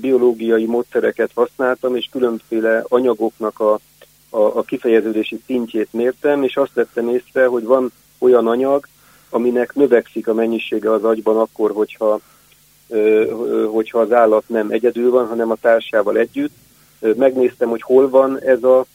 biológiai 0.00 0.66
módszereket 0.66 1.30
használtam, 1.34 1.96
és 1.96 2.08
különféle 2.10 2.84
anyagoknak 2.88 3.60
a, 3.60 3.72
a, 4.30 4.38
a 4.38 4.62
kifejeződési 4.62 5.40
szintjét 5.46 5.88
mértem, 5.90 6.42
és 6.42 6.56
azt 6.56 6.74
vettem 6.74 7.08
észre, 7.08 7.46
hogy 7.46 7.64
van 7.64 7.92
olyan 8.18 8.46
anyag, 8.46 8.86
aminek 9.30 9.74
növekszik 9.74 10.28
a 10.28 10.34
mennyisége 10.34 10.92
az 10.92 11.04
agyban 11.04 11.36
akkor, 11.36 11.70
hogyha, 11.70 12.20
hogyha 13.70 13.98
az 13.98 14.12
állat 14.12 14.44
nem 14.46 14.70
egyedül 14.70 15.10
van, 15.10 15.26
hanem 15.26 15.50
a 15.50 15.56
társával 15.60 16.16
együtt. 16.16 16.52
Megnéztem, 17.16 17.68
hogy 17.68 17.82
hol 17.82 18.08
van 18.08 18.40
ez, 18.40 18.62
a, 18.62 18.86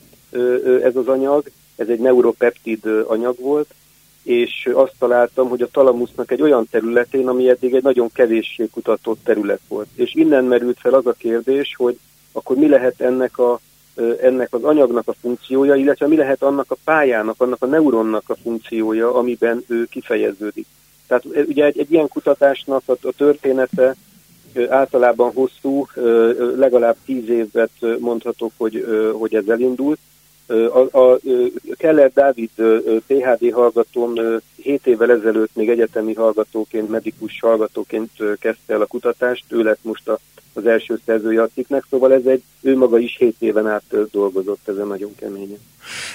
ez 0.84 0.96
az 0.96 1.08
anyag, 1.08 1.44
ez 1.76 1.88
egy 1.88 2.00
neuropeptid 2.00 2.86
anyag 3.08 3.40
volt, 3.40 3.74
és 4.24 4.70
azt 4.74 4.94
találtam, 5.00 5.50
hogy 5.50 5.62
a 5.62 5.68
talamusznak 5.72 6.32
egy 6.32 6.42
olyan 6.42 6.68
területén, 6.72 7.28
ami 7.28 7.50
eddig 7.50 7.74
egy 7.74 7.84
nagyon 7.84 8.12
kevéssé 8.14 8.68
kutatott 8.72 9.20
terület 9.24 9.62
volt. 9.68 9.88
És 9.96 10.16
innen 10.16 10.44
merült 10.44 10.80
fel 10.80 10.94
az 10.94 11.06
a 11.06 11.14
kérdés, 11.14 11.76
hogy 11.78 12.00
akkor 12.32 12.56
mi 12.56 12.68
lehet 12.68 13.02
ennek, 13.02 13.38
a, 13.38 13.60
ennek 14.22 14.54
az 14.54 14.64
anyagnak 14.64 15.08
a 15.08 15.16
funkciója, 15.22 15.76
illetve 15.76 16.08
mi 16.08 16.16
lehet 16.16 16.44
annak 16.44 16.72
a 16.72 16.78
pályának, 16.84 17.42
annak 17.42 17.62
a 17.64 17.66
neuronnak 17.66 18.24
a 18.30 18.36
funkciója, 18.44 19.14
amiben 19.14 19.64
ő 19.68 19.86
kifejeződik. 19.86 20.66
Tehát 21.08 21.26
ugye 21.26 21.66
egy, 21.66 21.80
egy 21.80 21.92
ilyen 21.92 22.08
kutatásnak 22.08 22.82
a, 22.86 22.92
a 23.02 23.12
története 23.18 23.96
általában 24.70 25.32
hosszú, 25.34 25.88
legalább 26.56 26.96
tíz 27.06 27.30
évet 27.30 27.72
mondhatok, 28.00 28.52
hogy, 28.58 28.86
hogy 29.14 29.36
ez 29.36 29.48
elindult, 29.48 30.00
a, 30.50 30.98
a 31.00 31.20
Keller 31.78 32.12
Dávid 32.14 32.50
PHD 33.08 33.52
hallgatóm 33.54 34.14
7 34.56 34.88
évvel 34.88 35.12
ezelőtt 35.12 35.56
még 35.56 35.70
egyetemi 35.70 36.14
hallgatóként, 36.14 36.90
medikus 36.90 37.40
hallgatóként 37.40 38.12
kezdte 38.40 38.74
el 38.74 38.82
a 38.82 38.86
kutatást, 38.86 39.44
ő 39.48 39.64
lett 39.64 39.80
most 39.82 40.08
a, 40.08 40.20
az 40.54 40.66
első 40.66 41.00
szerzője 41.06 41.42
a 41.42 41.50
cikknek, 41.54 41.84
szóval 41.90 42.14
ez 42.14 42.26
egy, 42.26 42.44
ő 42.62 42.78
maga 42.78 43.00
is 43.00 43.16
7 43.18 43.36
éven 43.40 43.68
át 43.68 44.10
dolgozott 44.12 44.68
ezen 44.68 44.88
nagyon 44.88 45.16
keményen. 45.16 45.60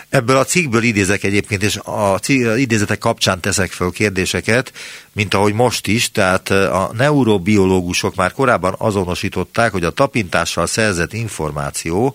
Ebből 0.08 0.36
a 0.36 0.44
cikkből 0.44 0.82
idézek 0.82 1.22
egyébként, 1.22 1.62
és 1.62 1.76
a 1.76 2.18
idézetek 2.56 2.98
kapcsán 2.98 3.40
teszek 3.40 3.70
föl 3.70 3.90
kérdéseket, 3.90 4.72
mint 5.12 5.34
ahogy 5.34 5.52
most 5.52 5.86
is, 5.86 6.10
tehát 6.10 6.50
a 6.50 6.90
neurobiológusok 6.96 8.14
már 8.14 8.32
korábban 8.32 8.74
azonosították, 8.78 9.72
hogy 9.72 9.84
a 9.84 9.90
tapintással 9.90 10.66
szerzett 10.66 11.12
információ 11.12 12.14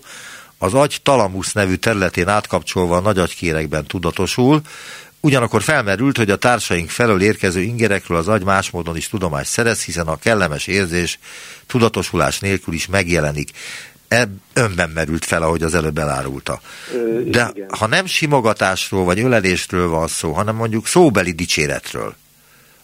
az 0.62 0.74
agy 0.74 0.98
talamusz 1.02 1.52
nevű 1.52 1.74
területén 1.74 2.28
átkapcsolva 2.28 2.96
a 2.96 3.00
nagyagykérekben 3.00 3.86
tudatosul, 3.86 4.60
Ugyanakkor 5.22 5.62
felmerült, 5.62 6.16
hogy 6.16 6.30
a 6.30 6.36
társaink 6.36 6.90
felől 6.90 7.22
érkező 7.22 7.60
ingerekről 7.60 8.18
az 8.18 8.28
agy 8.28 8.44
más 8.44 8.70
módon 8.70 8.96
is 8.96 9.08
tudomást 9.08 9.50
szerez, 9.50 9.84
hiszen 9.84 10.06
a 10.06 10.16
kellemes 10.16 10.66
érzés 10.66 11.18
tudatosulás 11.66 12.38
nélkül 12.38 12.74
is 12.74 12.86
megjelenik. 12.86 13.50
Ebb 14.08 14.30
önben 14.52 14.90
merült 14.90 15.24
fel, 15.24 15.42
ahogy 15.42 15.62
az 15.62 15.74
előbb 15.74 15.98
elárulta. 15.98 16.60
De 17.24 17.52
ha 17.78 17.86
nem 17.86 18.06
simogatásról 18.06 19.04
vagy 19.04 19.20
ölelésről 19.20 19.88
van 19.88 20.08
szó, 20.08 20.32
hanem 20.32 20.56
mondjuk 20.56 20.86
szóbeli 20.86 21.32
dicséretről, 21.32 22.14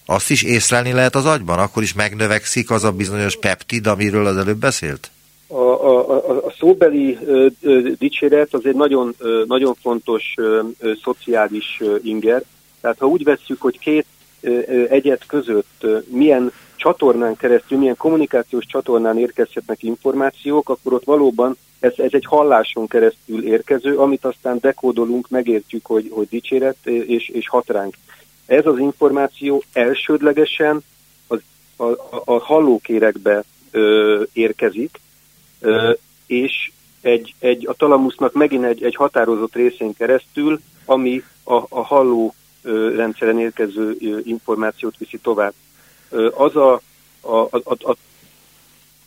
azt 0.06 0.30
is 0.30 0.42
észlelni 0.42 0.92
lehet 0.92 1.14
az 1.14 1.24
agyban? 1.24 1.58
Akkor 1.58 1.82
is 1.82 1.92
megnövekszik 1.92 2.70
az 2.70 2.84
a 2.84 2.92
bizonyos 2.92 3.36
peptid, 3.36 3.86
amiről 3.86 4.26
az 4.26 4.36
előbb 4.36 4.58
beszélt? 4.58 5.10
a, 5.48 5.54
a, 5.54 6.45
a 6.45 6.45
szóbeli 6.58 7.18
ö, 7.24 7.46
ö, 7.62 7.90
dicséret 7.98 8.54
az 8.54 8.66
egy 8.66 8.74
nagyon, 8.74 9.14
ö, 9.18 9.44
nagyon 9.46 9.74
fontos 9.74 10.34
ö, 10.36 10.60
ö, 10.78 10.92
szociális 11.02 11.76
ö, 11.80 11.96
inger. 12.02 12.42
Tehát 12.80 12.98
ha 12.98 13.06
úgy 13.06 13.24
vesszük, 13.24 13.60
hogy 13.60 13.78
két 13.78 14.06
ö, 14.40 14.58
ö, 14.66 14.84
egyet 14.88 15.26
között 15.26 15.74
ö, 15.80 15.98
milyen 16.06 16.52
csatornán 16.76 17.36
keresztül, 17.36 17.78
milyen 17.78 17.96
kommunikációs 17.96 18.66
csatornán 18.66 19.18
érkezhetnek 19.18 19.82
információk, 19.82 20.68
akkor 20.68 20.92
ott 20.92 21.04
valóban 21.04 21.56
ez, 21.80 21.92
ez 21.96 22.10
egy 22.12 22.24
halláson 22.24 22.86
keresztül 22.86 23.44
érkező, 23.44 23.96
amit 23.96 24.24
aztán 24.24 24.58
dekódolunk, 24.60 25.28
megértjük, 25.28 25.86
hogy, 25.86 26.08
hogy 26.10 26.28
dicséret 26.28 26.86
és, 26.86 27.28
és 27.28 27.48
hat 27.48 27.68
ránk. 27.68 27.94
Ez 28.46 28.66
az 28.66 28.78
információ 28.78 29.62
elsődlegesen 29.72 30.84
az, 31.26 31.38
a, 31.76 31.84
a, 31.84 32.22
a 32.24 32.38
hallókérekbe 32.38 33.44
ö, 33.70 34.22
érkezik, 34.32 35.00
és 36.26 36.70
egy, 37.00 37.34
egy, 37.38 37.66
a 37.66 37.72
talamusznak 37.72 38.32
megint 38.32 38.64
egy, 38.64 38.82
egy 38.82 38.94
határozott 38.94 39.54
részén 39.54 39.94
keresztül, 39.94 40.60
ami 40.84 41.22
a, 41.44 41.54
a 41.54 41.82
halló 41.82 42.34
rendszeren 42.96 43.38
érkező 43.38 43.96
információt 44.24 44.96
viszi 44.98 45.18
tovább. 45.18 45.52
Az 46.36 46.56
a, 46.56 46.80
a, 47.20 47.36
a, 47.36 47.60
a, 47.64 47.96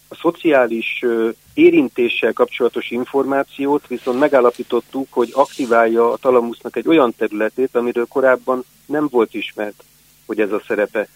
a 0.09 0.15
szociális 0.15 1.05
érintéssel 1.53 2.33
kapcsolatos 2.33 2.89
információt 2.91 3.87
viszont 3.87 4.19
megállapítottuk, 4.19 5.07
hogy 5.09 5.29
aktiválja 5.33 6.11
a 6.11 6.17
talamusznak 6.17 6.75
egy 6.75 6.87
olyan 6.87 7.13
területét, 7.17 7.75
amiről 7.75 8.05
korábban 8.05 8.63
nem 8.85 9.07
volt 9.11 9.33
ismert, 9.33 9.83
hogy 10.25 10.39
ez 10.39 10.51
a 10.51 10.61
szerepe. 10.67 11.07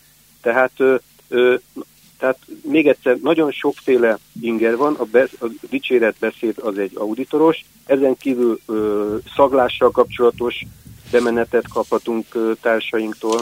Tehát 0.41 0.71
még 2.73 2.87
egyszer, 2.87 3.17
nagyon 3.21 3.51
sokféle 3.51 4.17
inger 4.41 4.77
van, 4.77 4.93
a, 4.93 5.03
be, 5.03 5.27
a 5.39 5.45
dicséretbeszéd 5.69 6.55
az 6.61 6.77
egy 6.77 6.91
auditoros, 6.95 7.65
ezen 7.85 8.17
kívül 8.17 8.59
ö, 8.65 9.15
szaglással 9.35 9.91
kapcsolatos 9.91 10.65
bemenetet 11.11 11.67
kaphatunk 11.67 12.25
ö, 12.31 12.51
társainktól, 12.61 13.41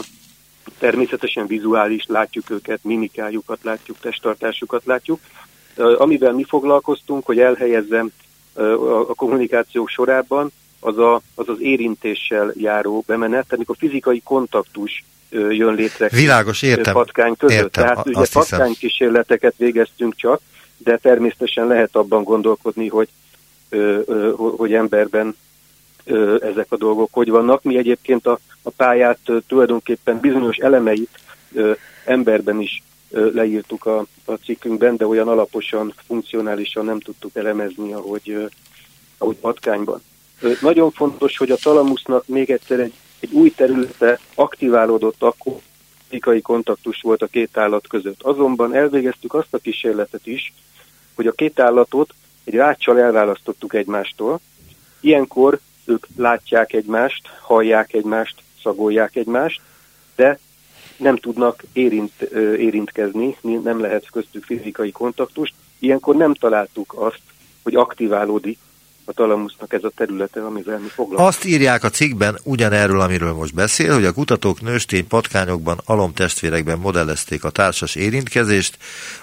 természetesen 0.78 1.46
vizuális, 1.46 2.04
látjuk 2.08 2.50
őket, 2.50 2.78
mimikájukat 2.82 3.58
látjuk, 3.62 3.98
testtartásukat 3.98 4.84
látjuk. 4.84 5.20
Ö, 5.76 5.98
amivel 5.98 6.32
mi 6.32 6.44
foglalkoztunk, 6.44 7.24
hogy 7.26 7.38
elhelyezzem 7.38 8.12
ö, 8.54 8.72
a, 8.72 9.00
a 9.00 9.14
kommunikációk 9.14 9.88
sorában, 9.88 10.52
az, 10.80 10.98
a, 10.98 11.20
az 11.34 11.48
az 11.48 11.60
érintéssel 11.60 12.52
járó 12.56 13.04
bemenet, 13.06 13.32
tehát 13.32 13.52
amikor 13.52 13.76
fizikai 13.76 14.20
kontaktus 14.24 15.04
jön 15.32 15.74
létre 15.74 16.08
Világos, 16.08 16.62
értem. 16.62 16.94
patkány 16.94 17.36
között. 17.36 17.56
Értem, 17.56 17.84
Tehát 17.84 18.06
ugye 18.06 18.26
patkány 18.32 18.74
kísérleteket 18.78 19.54
végeztünk 19.56 20.16
csak, 20.16 20.40
de 20.76 20.96
természetesen 20.96 21.66
lehet 21.66 21.96
abban 21.96 22.22
gondolkodni, 22.24 22.88
hogy, 22.88 23.08
hogy 24.56 24.74
emberben 24.74 25.36
ezek 26.40 26.66
a 26.68 26.76
dolgok 26.76 27.08
hogy 27.12 27.28
vannak. 27.28 27.62
Mi 27.62 27.76
egyébként 27.76 28.26
a, 28.26 28.38
a 28.62 28.70
pályát 28.70 29.18
tulajdonképpen 29.46 30.20
bizonyos 30.20 30.56
elemeit 30.56 31.18
emberben 32.04 32.60
is 32.60 32.82
leírtuk 33.10 33.86
a, 33.86 34.04
a 34.24 34.32
cikkünkben, 34.32 34.96
de 34.96 35.06
olyan 35.06 35.28
alaposan, 35.28 35.94
funkcionálisan 36.06 36.84
nem 36.84 37.00
tudtuk 37.00 37.36
elemezni, 37.36 37.92
ahogy, 37.92 38.48
ahogy 39.18 39.36
patkányban. 39.36 40.02
Nagyon 40.60 40.90
fontos, 40.90 41.36
hogy 41.36 41.50
a 41.50 41.56
talamusznak 41.56 42.26
még 42.26 42.50
egyszer 42.50 42.80
egy 42.80 42.92
egy 43.22 43.32
új 43.32 43.50
területe 43.50 44.18
aktiválódott 44.34 45.22
akkor, 45.22 45.58
fizikai 46.08 46.40
kontaktus 46.40 47.00
volt 47.00 47.22
a 47.22 47.26
két 47.26 47.56
állat 47.56 47.86
között. 47.86 48.22
Azonban 48.22 48.74
elvégeztük 48.74 49.34
azt 49.34 49.54
a 49.54 49.58
kísérletet 49.58 50.26
is, 50.26 50.52
hogy 51.14 51.26
a 51.26 51.32
két 51.32 51.60
állatot 51.60 52.14
egy 52.44 52.54
ráccsal 52.54 53.00
elválasztottuk 53.00 53.74
egymástól. 53.74 54.40
Ilyenkor 55.00 55.58
ők 55.84 56.06
látják 56.16 56.72
egymást, 56.72 57.28
hallják 57.40 57.92
egymást, 57.92 58.42
szagolják 58.62 59.16
egymást, 59.16 59.60
de 60.16 60.38
nem 60.96 61.16
tudnak 61.16 61.62
érint, 61.72 62.20
érintkezni, 62.58 63.36
nem 63.40 63.80
lehet 63.80 64.10
köztük 64.10 64.44
fizikai 64.44 64.90
kontaktust. 64.92 65.54
Ilyenkor 65.78 66.16
nem 66.16 66.34
találtuk 66.34 66.94
azt, 66.96 67.22
hogy 67.62 67.74
aktiválódik 67.74 68.58
a 69.04 69.12
talamusznak 69.12 69.72
ez 69.72 69.84
a 69.84 69.90
területe, 69.96 70.44
amivel 70.44 70.78
mi 70.78 70.88
foglalkozunk. 70.88 71.28
Azt 71.28 71.44
írják 71.44 71.84
a 71.84 71.88
cikkben 71.88 72.38
ugyanerről, 72.42 73.00
amiről 73.00 73.32
most 73.32 73.54
beszél, 73.54 73.94
hogy 73.94 74.04
a 74.04 74.12
kutatók 74.12 74.60
nőstény 74.60 75.06
patkányokban, 75.06 75.80
alomtestvérekben 75.84 76.78
modellezték 76.78 77.44
a 77.44 77.50
társas 77.50 77.94
érintkezést, 77.94 78.78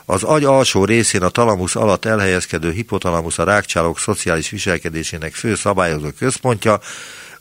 az 0.05 0.23
agy 0.23 0.43
alsó 0.43 0.85
részén 0.85 1.21
a 1.21 1.29
talamusz 1.29 1.75
alatt 1.75 2.05
elhelyezkedő 2.05 2.71
hipotalamusz 2.71 3.39
a 3.39 3.43
rákcsálók 3.43 3.99
szociális 3.99 4.49
viselkedésének 4.49 5.33
fő 5.33 5.55
szabályozó 5.55 6.07
központja, 6.17 6.79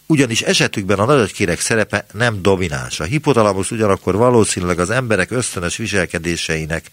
ugyanis 0.09 0.43
esetükben 0.43 0.99
a 0.99 1.05
nagyagykérek 1.05 1.61
szerepe 1.61 2.05
nem 2.13 2.43
domináns. 2.43 3.01
A 3.01 3.05
hipotalamusz 3.05 3.71
ugyanakkor 3.71 4.17
valószínűleg 4.17 4.79
az 4.79 4.91
emberek 4.91 5.31
ösztönös 5.31 5.77
viselkedéseinek 5.77 6.85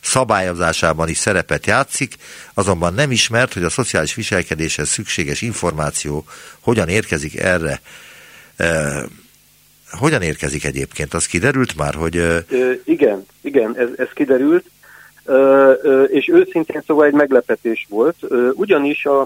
szabályozásában 0.00 1.08
is 1.08 1.16
szerepet 1.16 1.66
játszik, 1.66 2.14
azonban 2.54 2.94
nem 2.94 3.10
ismert, 3.10 3.52
hogy 3.52 3.64
a 3.64 3.70
szociális 3.70 4.14
viselkedéshez 4.14 4.88
szükséges 4.88 5.42
információ 5.42 6.24
hogyan 6.60 6.88
érkezik 6.88 7.38
erre. 7.38 7.80
E, 8.56 8.92
hogyan 9.90 10.22
érkezik 10.22 10.64
egyébként? 10.64 11.14
Az 11.14 11.26
kiderült 11.26 11.76
már, 11.76 11.94
hogy... 11.94 12.16
E... 12.16 12.44
Igen, 12.84 13.26
igen, 13.40 13.76
ez, 13.76 13.88
ez 13.96 14.08
kiderült, 14.14 14.64
e, 15.26 15.34
és 16.06 16.28
őszintén 16.28 16.82
szóval 16.86 17.06
egy 17.06 17.12
meglepetés 17.12 17.86
volt, 17.88 18.16
ugyanis 18.52 19.04
a, 19.04 19.20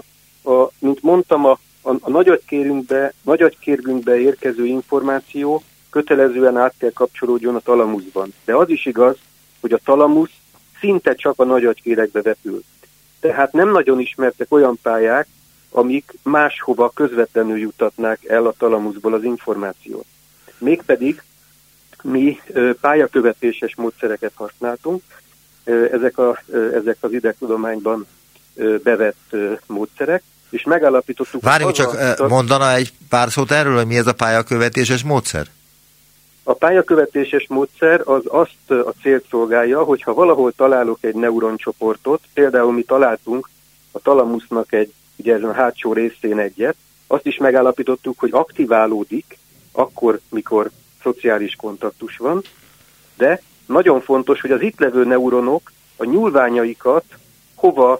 a 0.51 0.71
mint 0.79 1.01
mondtam, 1.01 1.45
a, 1.45 1.59
a, 1.87 1.95
a 1.99 2.09
nagyagykérünkbe, 2.09 3.13
nagyagykérgünkbe 3.21 4.19
érkező 4.19 4.65
információ 4.65 5.63
kötelezően 5.89 6.57
át 6.57 6.73
kell 6.77 6.91
kapcsolódjon 6.91 7.55
a 7.55 7.59
talamuszban. 7.59 8.33
De 8.45 8.55
az 8.55 8.69
is 8.69 8.85
igaz, 8.85 9.17
hogy 9.59 9.71
a 9.71 9.79
talamusz 9.83 10.31
szinte 10.79 11.15
csak 11.15 11.39
a 11.39 11.45
nagyagykérekbe 11.45 12.21
vetül. 12.21 12.63
Tehát 13.19 13.51
nem 13.51 13.71
nagyon 13.71 13.99
ismertek 13.99 14.47
olyan 14.49 14.79
pályák, 14.81 15.27
amik 15.71 16.13
máshova 16.23 16.89
közvetlenül 16.89 17.57
jutatnák 17.57 18.25
el 18.25 18.45
a 18.45 18.53
talamuszból 18.57 19.13
az 19.13 19.23
információt. 19.23 20.05
Mégpedig 20.57 21.21
mi 22.03 22.39
pályakövetéses 22.81 23.75
módszereket 23.75 24.31
használtunk, 24.35 25.01
ezek, 25.91 26.17
a, 26.17 26.39
ezek 26.73 26.97
az 26.99 27.11
idegtudományban 27.11 28.07
bevett 28.83 29.35
módszerek, 29.65 30.23
és 30.49 30.63
megállapítottuk... 30.63 31.41
Várjunk 31.43 31.73
csak, 31.73 31.93
a, 31.93 32.27
mondana 32.27 32.73
egy 32.73 32.93
pár 33.09 33.31
szót 33.31 33.51
erről, 33.51 33.75
hogy 33.75 33.87
mi 33.87 33.97
ez 33.97 34.07
a 34.07 34.13
pályakövetéses 34.13 35.03
módszer? 35.03 35.47
A 36.43 36.53
pályakövetéses 36.53 37.45
módszer 37.49 38.01
az 38.05 38.21
azt 38.27 38.71
a 38.71 38.93
célt 39.01 39.25
szolgálja, 39.29 39.83
hogy 39.83 40.01
ha 40.01 40.13
valahol 40.13 40.51
találok 40.51 40.97
egy 41.01 41.15
neuroncsoportot, 41.15 42.21
például 42.33 42.73
mi 42.73 42.81
találtunk 42.81 43.49
a 43.91 43.99
talamusznak 43.99 44.73
egy, 44.73 44.93
ugye 45.15 45.33
ezen 45.33 45.49
a 45.49 45.53
hátsó 45.53 45.93
részén 45.93 46.39
egyet, 46.39 46.75
azt 47.07 47.25
is 47.25 47.37
megállapítottuk, 47.37 48.19
hogy 48.19 48.29
aktiválódik 48.33 49.37
akkor, 49.71 50.19
mikor 50.29 50.69
szociális 51.01 51.55
kontaktus 51.55 52.17
van, 52.17 52.41
de 53.15 53.41
nagyon 53.65 54.01
fontos, 54.01 54.41
hogy 54.41 54.51
az 54.51 54.61
itt 54.61 54.79
levő 54.79 55.05
neuronok 55.05 55.71
a 55.97 56.05
nyúlványaikat 56.05 57.03
hova, 57.55 57.99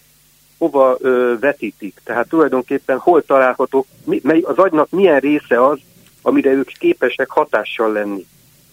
hova 0.58 0.98
ö, 1.00 1.34
vetítik. 1.40 2.02
Tehát 2.04 2.28
tulajdonképpen 2.28 2.98
hol 2.98 3.24
találhatók, 3.24 3.86
mi, 4.04 4.20
mely, 4.24 4.40
az 4.40 4.58
agynak 4.58 4.90
milyen 4.90 5.20
része 5.20 5.66
az, 5.66 5.80
amire 6.22 6.52
ők 6.52 6.68
képesek 6.68 7.30
hatással 7.30 7.92
lenni. 7.92 8.26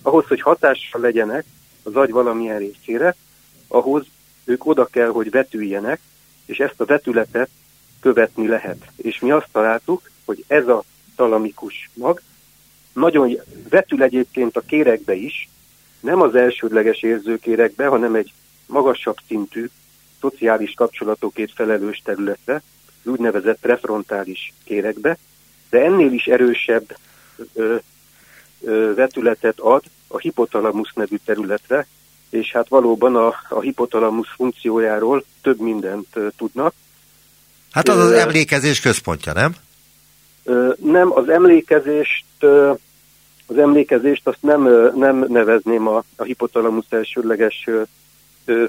Ahhoz, 0.02 0.26
hogy 0.26 0.40
hatással 0.40 1.00
legyenek 1.00 1.44
az 1.82 1.96
agy 1.96 2.10
valamilyen 2.10 2.58
részére, 2.58 3.16
ahhoz 3.68 4.06
ők 4.44 4.66
oda 4.66 4.84
kell, 4.86 5.08
hogy 5.08 5.30
vetüljenek, 5.30 6.00
és 6.46 6.58
ezt 6.58 6.80
a 6.80 6.84
vetületet 6.84 7.48
követni 8.00 8.46
lehet. 8.46 8.86
És 8.96 9.20
mi 9.20 9.30
azt 9.30 9.48
találtuk, 9.52 10.10
hogy 10.24 10.44
ez 10.46 10.68
a 10.68 10.82
talamikus 11.16 11.90
mag 11.94 12.20
nagyon 12.92 13.38
vetül 13.68 14.02
egyébként 14.02 14.56
a 14.56 14.60
kérekbe 14.60 15.14
is, 15.14 15.48
nem 16.00 16.20
az 16.20 16.34
elsődleges 16.34 17.02
érzőkérekbe, 17.02 17.86
hanem 17.86 18.14
egy 18.14 18.32
magasabb 18.66 19.16
szintű 19.26 19.68
szociális 20.28 20.74
kapcsolatokért 20.74 21.52
felelős 21.54 22.02
területre, 22.04 22.54
az 23.04 23.10
úgynevezett 23.10 23.58
prefrontális 23.60 24.52
kérekbe, 24.64 25.18
de 25.70 25.84
ennél 25.84 26.12
is 26.12 26.24
erősebb 26.26 26.96
ö, 27.54 27.76
ö, 28.60 28.94
vetületet 28.94 29.60
ad 29.60 29.82
a 30.08 30.18
hipotalamus 30.18 30.92
nevű 30.94 31.16
területre, 31.24 31.86
és 32.30 32.52
hát 32.52 32.68
valóban 32.68 33.16
a, 33.16 33.34
a 33.48 33.60
hipotalamus 33.60 34.28
funkciójáról 34.36 35.24
több 35.42 35.60
mindent 35.60 36.06
ö, 36.12 36.26
tudnak. 36.36 36.74
Hát 37.70 37.88
az 37.88 37.98
az 37.98 38.10
emlékezés 38.12 38.80
központja, 38.80 39.32
nem? 39.32 39.54
Nem, 40.76 41.12
az 41.12 41.28
emlékezést 41.28 42.24
az 43.46 43.58
emlékezést 43.58 44.26
azt 44.26 44.42
nem, 44.42 44.62
nem 44.96 45.24
nevezném 45.28 45.88
a, 45.88 46.04
a 46.16 46.22
hipotalamus 46.22 46.84
elsődleges 46.88 47.68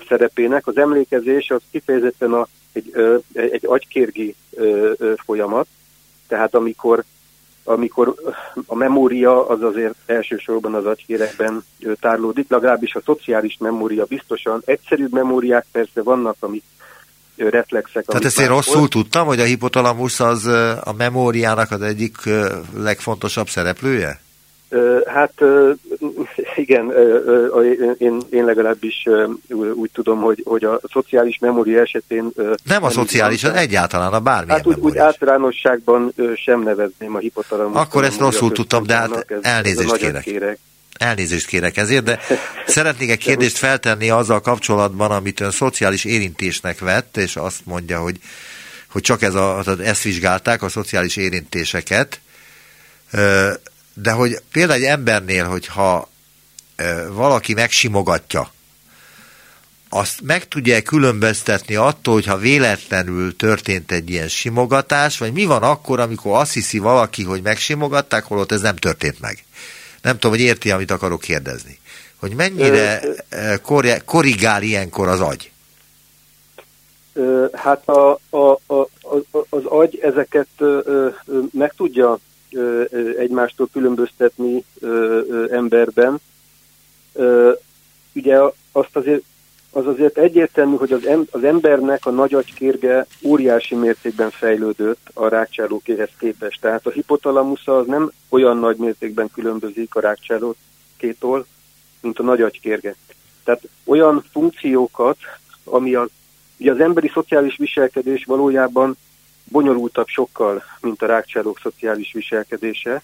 szerepének. 0.07 0.67
Az 0.67 0.77
emlékezés 0.77 1.49
az 1.49 1.61
kifejezetten 1.71 2.33
a, 2.33 2.47
egy, 2.73 2.93
egy 3.33 3.65
agykérgi 3.65 4.35
folyamat, 5.25 5.67
tehát 6.27 6.55
amikor, 6.55 7.03
amikor 7.63 8.15
a 8.65 8.75
memória 8.75 9.47
az 9.47 9.61
azért 9.61 9.95
elsősorban 10.05 10.73
az 10.73 10.85
agykérekben 10.85 11.65
tárlódik, 11.99 12.49
legalábbis 12.49 12.95
a 12.95 13.01
szociális 13.05 13.57
memória 13.59 14.05
biztosan. 14.05 14.61
Egyszerűbb 14.65 15.11
memóriák 15.11 15.65
persze 15.71 16.01
vannak, 16.01 16.35
amik 16.39 16.63
reflexek. 17.35 18.05
Tehát 18.05 18.25
ezt 18.25 18.39
én 18.39 18.47
rosszul 18.47 18.77
volt. 18.77 18.89
tudtam, 18.89 19.27
hogy 19.27 19.39
a 19.39 19.43
hipotalamus 19.43 20.19
az 20.19 20.45
a 20.83 20.93
memóriának 20.97 21.71
az 21.71 21.81
egyik 21.81 22.17
legfontosabb 22.77 23.47
szereplője? 23.47 24.23
Hát 25.05 25.33
igen, 26.55 26.91
én, 27.97 28.21
én 28.29 28.45
legalábbis 28.45 29.07
úgy 29.73 29.89
tudom, 29.93 30.21
hogy, 30.21 30.41
hogy 30.45 30.63
a 30.63 30.79
szociális 30.91 31.37
memória 31.39 31.81
esetén... 31.81 32.31
Nem 32.63 32.83
a 32.83 32.89
szociális, 32.89 33.43
az 33.43 33.53
egyáltalán 33.53 34.13
a 34.13 34.19
bármilyen 34.19 34.57
Hát 34.57 34.67
úgy, 34.67 34.77
úgy 34.79 34.97
általánosságban 34.97 36.13
sem 36.35 36.63
nevezném 36.63 37.15
a 37.15 37.19
hipotalamus. 37.19 37.81
Akkor 37.81 38.03
ezt 38.03 38.19
rosszul 38.19 38.51
tudtam, 38.51 38.83
de 38.83 38.95
hát 38.95 39.33
elnézést 39.41 39.95
kérek. 39.95 40.21
kérek. 40.21 40.59
Elnézést 40.97 41.47
kérek 41.47 41.77
ezért, 41.77 42.03
de 42.03 42.19
szeretnék 42.67 43.09
egy 43.09 43.17
kérdést 43.17 43.57
feltenni 43.57 44.09
azzal 44.09 44.41
kapcsolatban, 44.41 45.11
amit 45.11 45.39
ön 45.39 45.51
szociális 45.51 46.05
érintésnek 46.05 46.79
vett, 46.79 47.17
és 47.17 47.35
azt 47.35 47.59
mondja, 47.63 47.99
hogy, 47.99 48.17
hogy 48.91 49.01
csak 49.01 49.21
ez 49.21 49.33
a, 49.33 49.63
ezt 49.83 50.01
vizsgálták, 50.01 50.63
a 50.63 50.69
szociális 50.69 51.15
érintéseket 51.15 52.19
de 53.95 54.11
hogy 54.11 54.39
például 54.51 54.79
egy 54.79 54.85
embernél, 54.85 55.45
hogyha 55.45 56.09
valaki 57.09 57.53
megsimogatja, 57.53 58.53
azt 59.89 60.21
meg 60.21 60.47
tudja 60.47 60.81
különböztetni 60.81 61.75
attól, 61.75 62.13
hogyha 62.13 62.37
véletlenül 62.37 63.35
történt 63.35 63.91
egy 63.91 64.09
ilyen 64.09 64.27
simogatás, 64.27 65.17
vagy 65.17 65.33
mi 65.33 65.45
van 65.45 65.63
akkor, 65.63 65.99
amikor 65.99 66.37
azt 66.37 66.53
hiszi 66.53 66.77
valaki, 66.77 67.23
hogy 67.23 67.41
megsimogatták, 67.41 68.23
holott 68.23 68.51
ez 68.51 68.61
nem 68.61 68.75
történt 68.75 69.19
meg. 69.19 69.45
Nem 70.01 70.13
tudom, 70.13 70.31
hogy 70.31 70.45
érti, 70.45 70.71
amit 70.71 70.91
akarok 70.91 71.21
kérdezni. 71.21 71.79
Hogy 72.15 72.33
mennyire 72.33 73.01
korrigál 74.05 74.61
ilyenkor 74.63 75.07
az 75.07 75.19
agy? 75.19 75.51
Hát 77.53 77.87
a, 77.87 78.19
a, 78.29 78.51
a, 78.73 78.89
az 79.49 79.65
agy 79.65 79.99
ezeket 80.01 80.47
meg 81.51 81.73
tudja 81.77 82.19
egymástól 83.17 83.67
különböztetni 83.71 84.63
emberben. 85.49 86.17
Ugye 88.13 88.39
azt 88.71 88.95
azért, 88.95 89.23
az 89.71 89.87
azért 89.87 90.17
egyértelmű, 90.17 90.75
hogy 90.75 90.91
az, 90.91 91.05
em, 91.05 91.25
az 91.31 91.43
embernek 91.43 92.05
a 92.05 92.09
nagy 92.09 92.33
agykérge 92.33 93.05
óriási 93.23 93.75
mértékben 93.75 94.29
fejlődött 94.29 95.09
a 95.13 95.27
rákcsálókéhez 95.27 96.09
képest. 96.19 96.61
Tehát 96.61 96.85
a 96.85 96.89
hipotalamusza 96.89 97.77
az 97.77 97.87
nem 97.87 98.11
olyan 98.29 98.57
nagy 98.57 98.77
mértékben 98.77 99.29
különbözik 99.33 99.95
a 99.95 99.99
rákcsálókétól, 99.99 101.45
mint 102.01 102.19
a 102.19 102.23
nagy 102.23 102.41
agykérge. 102.41 102.95
Tehát 103.43 103.61
olyan 103.85 104.23
funkciókat, 104.31 105.17
ami 105.63 105.95
a, 105.95 106.07
ugye 106.57 106.71
az 106.71 106.79
emberi 106.79 107.11
szociális 107.13 107.57
viselkedés 107.57 108.25
valójában 108.25 108.97
bonyolultabb 109.51 110.07
sokkal, 110.07 110.63
mint 110.81 111.01
a 111.01 111.05
rákcsálók 111.05 111.59
szociális 111.59 112.11
viselkedése. 112.13 113.01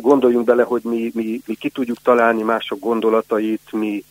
Gondoljunk 0.00 0.46
bele, 0.46 0.62
hogy 0.62 0.82
mi, 0.84 1.10
mi, 1.14 1.40
mi 1.46 1.54
ki 1.54 1.68
tudjuk 1.68 1.98
találni 2.02 2.42
mások 2.42 2.78
gondolatait, 2.78 3.72
mi, 3.72 4.04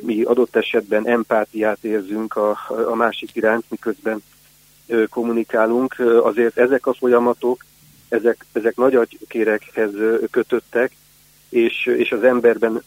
mi 0.00 0.22
adott 0.22 0.56
esetben 0.56 1.06
empátiát 1.06 1.84
érzünk 1.84 2.36
a, 2.36 2.58
a 2.90 2.94
másik 2.94 3.30
iránt, 3.34 3.64
miközben 3.68 4.22
kommunikálunk. 5.08 5.98
Azért 6.22 6.58
ezek 6.58 6.86
a 6.86 6.94
folyamatok, 6.94 7.64
ezek, 8.08 8.46
ezek 8.52 8.76
nagy 8.76 8.94
agykérekhez 8.94 9.90
kötöttek, 10.30 10.92
és, 11.48 11.86
és 11.86 12.12
az 12.12 12.22
emberben 12.22 12.82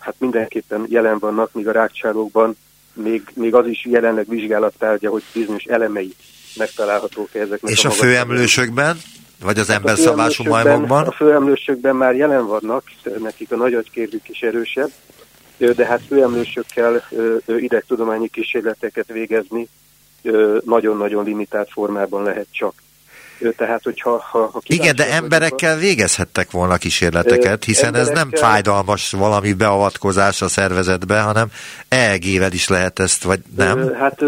hát 0.00 0.14
mindenképpen 0.18 0.86
jelen 0.88 1.18
vannak, 1.18 1.52
míg 1.52 1.68
a 1.68 1.72
rákcsálókban 1.72 2.56
még, 2.92 3.22
még 3.34 3.54
az 3.54 3.66
is 3.66 3.84
jelenleg 3.84 4.28
vizsgálattárgya, 4.28 5.10
hogy 5.10 5.22
bizonyos 5.32 5.64
elemei 5.64 6.14
megtalálhatók 6.56 7.34
ezeknek 7.34 7.72
És 7.72 7.84
a, 7.84 7.88
a 7.88 7.92
főemlősökben? 7.92 9.00
Vagy 9.42 9.58
az 9.58 9.66
hát 9.66 9.76
emberszabású 9.76 10.44
majmokban? 10.44 11.06
A 11.06 11.12
főemlősökben 11.12 11.96
már 11.96 12.14
jelen 12.14 12.46
vannak, 12.46 12.84
nekik 13.18 13.52
a 13.52 13.56
nagy 13.56 13.74
agykérvük 13.74 14.28
is 14.28 14.40
erősebb, 14.40 14.90
de 15.56 15.86
hát 15.86 16.00
főemlősökkel 16.08 17.04
idegtudományi 17.46 18.28
kísérleteket 18.28 19.06
végezni 19.12 19.68
nagyon-nagyon 20.64 21.24
limitált 21.24 21.70
formában 21.70 22.22
lehet 22.22 22.46
csak. 22.50 22.74
Tehát, 23.56 23.82
hogyha, 23.82 24.24
ha, 24.30 24.50
ha 24.52 24.60
Igen, 24.66 24.96
de 24.96 25.10
emberekkel 25.10 25.76
végezhettek 25.76 26.50
volna 26.50 26.76
kísérleteket, 26.76 27.64
hiszen 27.64 27.94
ez 27.94 28.08
nem 28.08 28.30
fájdalmas 28.30 29.10
valami 29.10 29.52
beavatkozás 29.52 30.42
a 30.42 30.48
szervezetbe, 30.48 31.20
hanem 31.20 31.48
EEG-vel 31.88 32.52
is 32.52 32.68
lehet 32.68 32.98
ezt, 32.98 33.22
vagy 33.22 33.40
nem? 33.56 33.94
Hát 33.94 34.22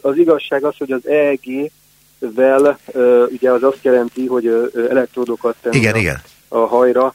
az 0.00 0.16
igazság 0.16 0.64
az, 0.64 0.74
hogy 0.78 0.92
az 0.92 1.08
EEG-vel 1.08 2.78
ugye 3.28 3.50
az 3.50 3.62
azt 3.62 3.78
jelenti, 3.82 4.26
hogy 4.26 4.70
elektródokat 4.90 5.56
igen, 5.70 5.96
igen. 5.96 6.22
a 6.48 6.58
hajra, 6.58 7.14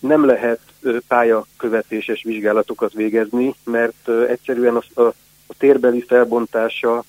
nem 0.00 0.26
lehet 0.26 0.60
pályakövetéses 1.08 2.22
vizsgálatokat 2.22 2.92
végezni, 2.92 3.54
mert 3.64 4.08
egyszerűen 4.28 4.76
a, 4.76 5.00
a, 5.00 5.06
a 5.46 5.54
térbeli 5.58 6.04
felbontása 6.08 7.04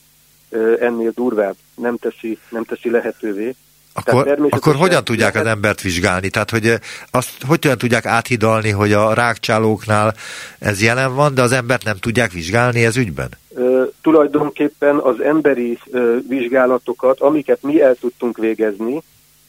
ennél 0.79 1.11
durvább 1.15 1.55
nem 1.75 1.97
teszi, 1.97 2.37
nem 2.49 2.63
teszi 2.63 2.89
lehetővé. 2.89 3.55
Akkor, 3.93 4.37
akkor 4.49 4.75
hogyan 4.75 5.03
tudják 5.03 5.35
az 5.35 5.45
embert 5.45 5.81
vizsgálni? 5.81 6.29
Tehát, 6.29 6.49
hogy 6.49 6.73
azt 7.11 7.43
hogyan 7.47 7.77
tudják 7.77 8.05
áthidalni, 8.05 8.69
hogy 8.69 8.93
a 8.93 9.13
rákcsálóknál 9.13 10.13
ez 10.59 10.81
jelen 10.81 11.15
van, 11.15 11.33
de 11.33 11.41
az 11.41 11.51
embert 11.51 11.83
nem 11.83 11.97
tudják 11.97 12.31
vizsgálni 12.31 12.85
ez 12.85 12.97
ügyben? 12.97 13.29
Ö, 13.55 13.83
tulajdonképpen 14.01 14.97
az 14.97 15.21
emberi 15.21 15.79
ö, 15.91 16.17
vizsgálatokat, 16.27 17.19
amiket 17.19 17.61
mi 17.61 17.81
el 17.81 17.95
tudtunk 17.95 18.37
végezni, 18.37 19.01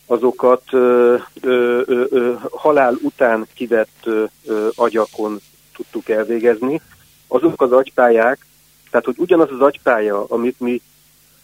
azokat 0.06 0.62
ö, 0.70 1.16
ö, 1.40 1.80
ö, 1.86 2.04
ö, 2.10 2.32
halál 2.50 2.94
után 3.02 3.46
kivett 3.54 3.98
ö, 4.04 4.24
ö, 4.46 4.68
agyakon 4.74 5.40
tudtuk 5.74 6.08
elvégezni. 6.08 6.80
Azok 7.28 7.62
az 7.62 7.72
agypályák, 7.72 8.46
tehát 8.90 9.06
hogy 9.06 9.14
ugyanaz 9.18 9.48
az 9.50 9.60
agypálya, 9.60 10.24
amit 10.28 10.60
mi 10.60 10.80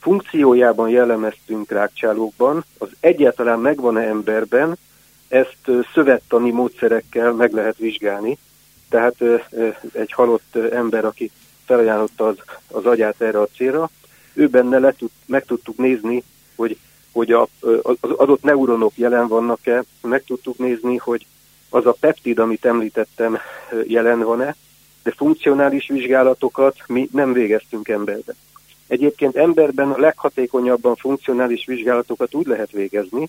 funkciójában 0.07 0.89
jellemeztünk 0.89 1.71
rákcsálókban, 1.71 2.65
az 2.79 2.89
egyáltalán 3.01 3.59
megvan-e 3.59 4.01
emberben, 4.01 4.79
ezt 5.29 5.59
szövettani 5.95 6.51
módszerekkel 6.51 7.33
meg 7.33 7.53
lehet 7.53 7.77
vizsgálni. 7.77 8.39
Tehát 8.89 9.17
egy 9.93 10.13
halott 10.13 10.57
ember, 10.57 11.05
aki 11.05 11.31
felajánlotta 11.65 12.27
az, 12.27 12.37
az 12.73 12.85
agyát 12.85 13.21
erre 13.21 13.41
a 13.41 13.49
célra, 13.57 13.91
ő 14.33 14.49
benne 14.49 14.79
le 14.79 14.93
tud, 14.93 15.11
meg 15.27 15.45
tudtuk 15.45 15.77
nézni, 15.77 16.23
hogy, 16.57 16.77
hogy 17.13 17.33
a, 17.33 17.49
az 18.01 18.11
adott 18.17 18.43
neuronok 18.43 18.93
jelen 18.97 19.29
vannak-e, 19.29 19.85
meg 20.03 20.25
tudtuk 20.25 20.59
nézni, 20.59 20.97
hogy 20.97 21.27
az 21.71 21.87
a 21.87 21.97
peptid, 22.01 22.39
amit 22.39 22.65
említettem, 22.65 23.39
jelen 23.87 24.21
van-e, 24.21 24.57
de 25.03 25.13
funkcionális 25.17 25.89
vizsgálatokat 25.89 26.77
mi 26.87 27.09
nem 27.13 27.33
végeztünk 27.33 27.89
emberben. 27.89 28.35
Egyébként 28.89 29.37
emberben 29.37 29.91
a 29.91 29.99
leghatékonyabban 29.99 30.97
funkcionális 30.97 31.65
vizsgálatokat 31.67 32.35
úgy 32.35 32.47
lehet 32.47 32.71
végezni, 32.71 33.29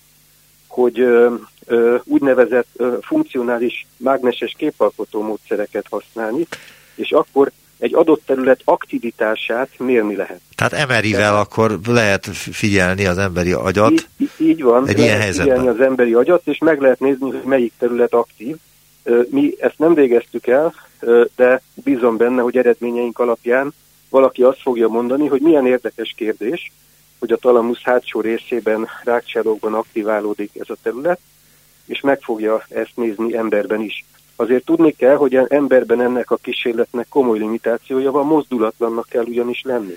hogy 0.66 1.00
ö, 1.00 1.34
ö, 1.66 1.96
úgynevezett 2.04 2.68
ö, 2.76 2.96
funkcionális 3.00 3.86
mágneses 3.96 4.54
képalkotó 4.58 5.22
módszereket 5.22 5.86
használni, 5.90 6.46
és 6.94 7.10
akkor 7.10 7.50
egy 7.78 7.94
adott 7.94 8.22
terület 8.26 8.60
aktivitását 8.64 9.68
mérni 9.78 10.16
lehet. 10.16 10.40
Tehát 10.54 10.88
MRI-vel 10.88 11.36
akkor 11.36 11.78
lehet 11.86 12.26
figyelni 12.36 13.06
az 13.06 13.18
emberi 13.18 13.52
agyat? 13.52 13.90
Így, 14.18 14.30
így 14.36 14.62
van, 14.62 14.88
egy 14.88 14.98
ilyen 14.98 15.20
helyzetben. 15.20 15.56
figyelni 15.56 15.78
az 15.78 15.86
emberi 15.86 16.14
agyat, 16.14 16.46
és 16.46 16.58
meg 16.58 16.80
lehet 16.80 17.00
nézni, 17.00 17.30
hogy 17.30 17.42
melyik 17.44 17.72
terület 17.78 18.12
aktív. 18.12 18.56
Mi 19.30 19.54
ezt 19.60 19.78
nem 19.78 19.94
végeztük 19.94 20.46
el, 20.46 20.74
de 21.36 21.62
bízom 21.74 22.16
benne, 22.16 22.42
hogy 22.42 22.56
eredményeink 22.56 23.18
alapján 23.18 23.72
valaki 24.10 24.42
azt 24.42 24.60
fogja 24.60 24.88
mondani, 24.88 25.26
hogy 25.26 25.40
milyen 25.40 25.66
érdekes 25.66 26.14
kérdés, 26.16 26.72
hogy 27.18 27.32
a 27.32 27.36
talamusz 27.36 27.82
hátsó 27.82 28.20
részében 28.20 28.88
rákcsálókban 29.04 29.74
aktiválódik 29.74 30.50
ez 30.54 30.70
a 30.70 30.76
terület, 30.82 31.20
és 31.86 32.00
meg 32.00 32.20
fogja 32.20 32.64
ezt 32.68 32.92
nézni 32.94 33.36
emberben 33.36 33.80
is. 33.80 34.04
Azért 34.36 34.64
tudni 34.64 34.92
kell, 34.92 35.16
hogy 35.16 35.34
emberben 35.34 36.00
ennek 36.00 36.30
a 36.30 36.36
kísérletnek 36.36 37.06
komoly 37.08 37.38
limitációja 37.38 38.10
van, 38.10 38.26
mozdulatlannak 38.26 39.08
kell 39.08 39.24
ugyanis 39.24 39.62
lenni. 39.62 39.96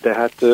Tehát 0.00 0.44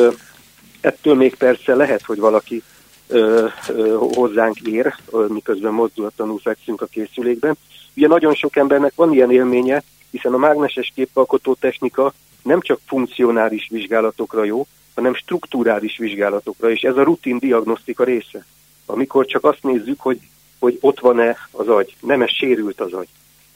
ettől 0.81 1.15
még 1.15 1.35
persze 1.35 1.75
lehet, 1.75 2.03
hogy 2.03 2.19
valaki 2.19 2.63
ö, 3.07 3.47
ö, 3.69 3.97
hozzánk 4.15 4.61
ér, 4.61 4.95
miközben 5.29 5.73
mozdulatlanul 5.73 6.39
fekszünk 6.39 6.83
a 6.83 6.87
készülékben. 6.87 7.57
Ugye 7.97 8.07
nagyon 8.07 8.35
sok 8.35 8.57
embernek 8.57 8.93
van 8.95 9.13
ilyen 9.13 9.31
élménye, 9.31 9.83
hiszen 10.11 10.33
a 10.33 10.39
mágneses 10.39 10.93
képalkotó 10.95 11.55
technika 11.55 12.13
nem 12.43 12.61
csak 12.61 12.81
funkcionális 12.87 13.69
vizsgálatokra 13.71 14.45
jó, 14.45 14.67
hanem 14.95 15.15
strukturális 15.15 15.97
vizsgálatokra, 15.99 16.71
és 16.71 16.81
ez 16.81 16.97
a 16.97 17.03
rutin 17.03 17.39
diagnosztika 17.39 18.05
része. 18.05 18.47
Amikor 18.87 19.27
csak 19.27 19.45
azt 19.45 19.63
nézzük, 19.63 20.01
hogy, 20.01 20.19
hogy 20.59 20.79
ott 20.81 21.01
van-e 21.01 21.37
az 21.51 21.69
agy, 21.69 21.97
nem 22.01 22.23
ez 22.23 22.31
sérült 22.31 22.81
az 22.81 22.93
agy. 22.93 23.09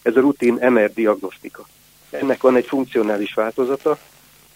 Ez 0.03 0.17
a 0.17 0.21
rutin 0.21 0.55
MR 0.55 0.93
diagnosztika. 0.93 1.67
Ennek 2.11 2.43
van 2.43 2.57
egy 2.57 2.67
funkcionális 2.67 3.35
változata, 3.35 3.99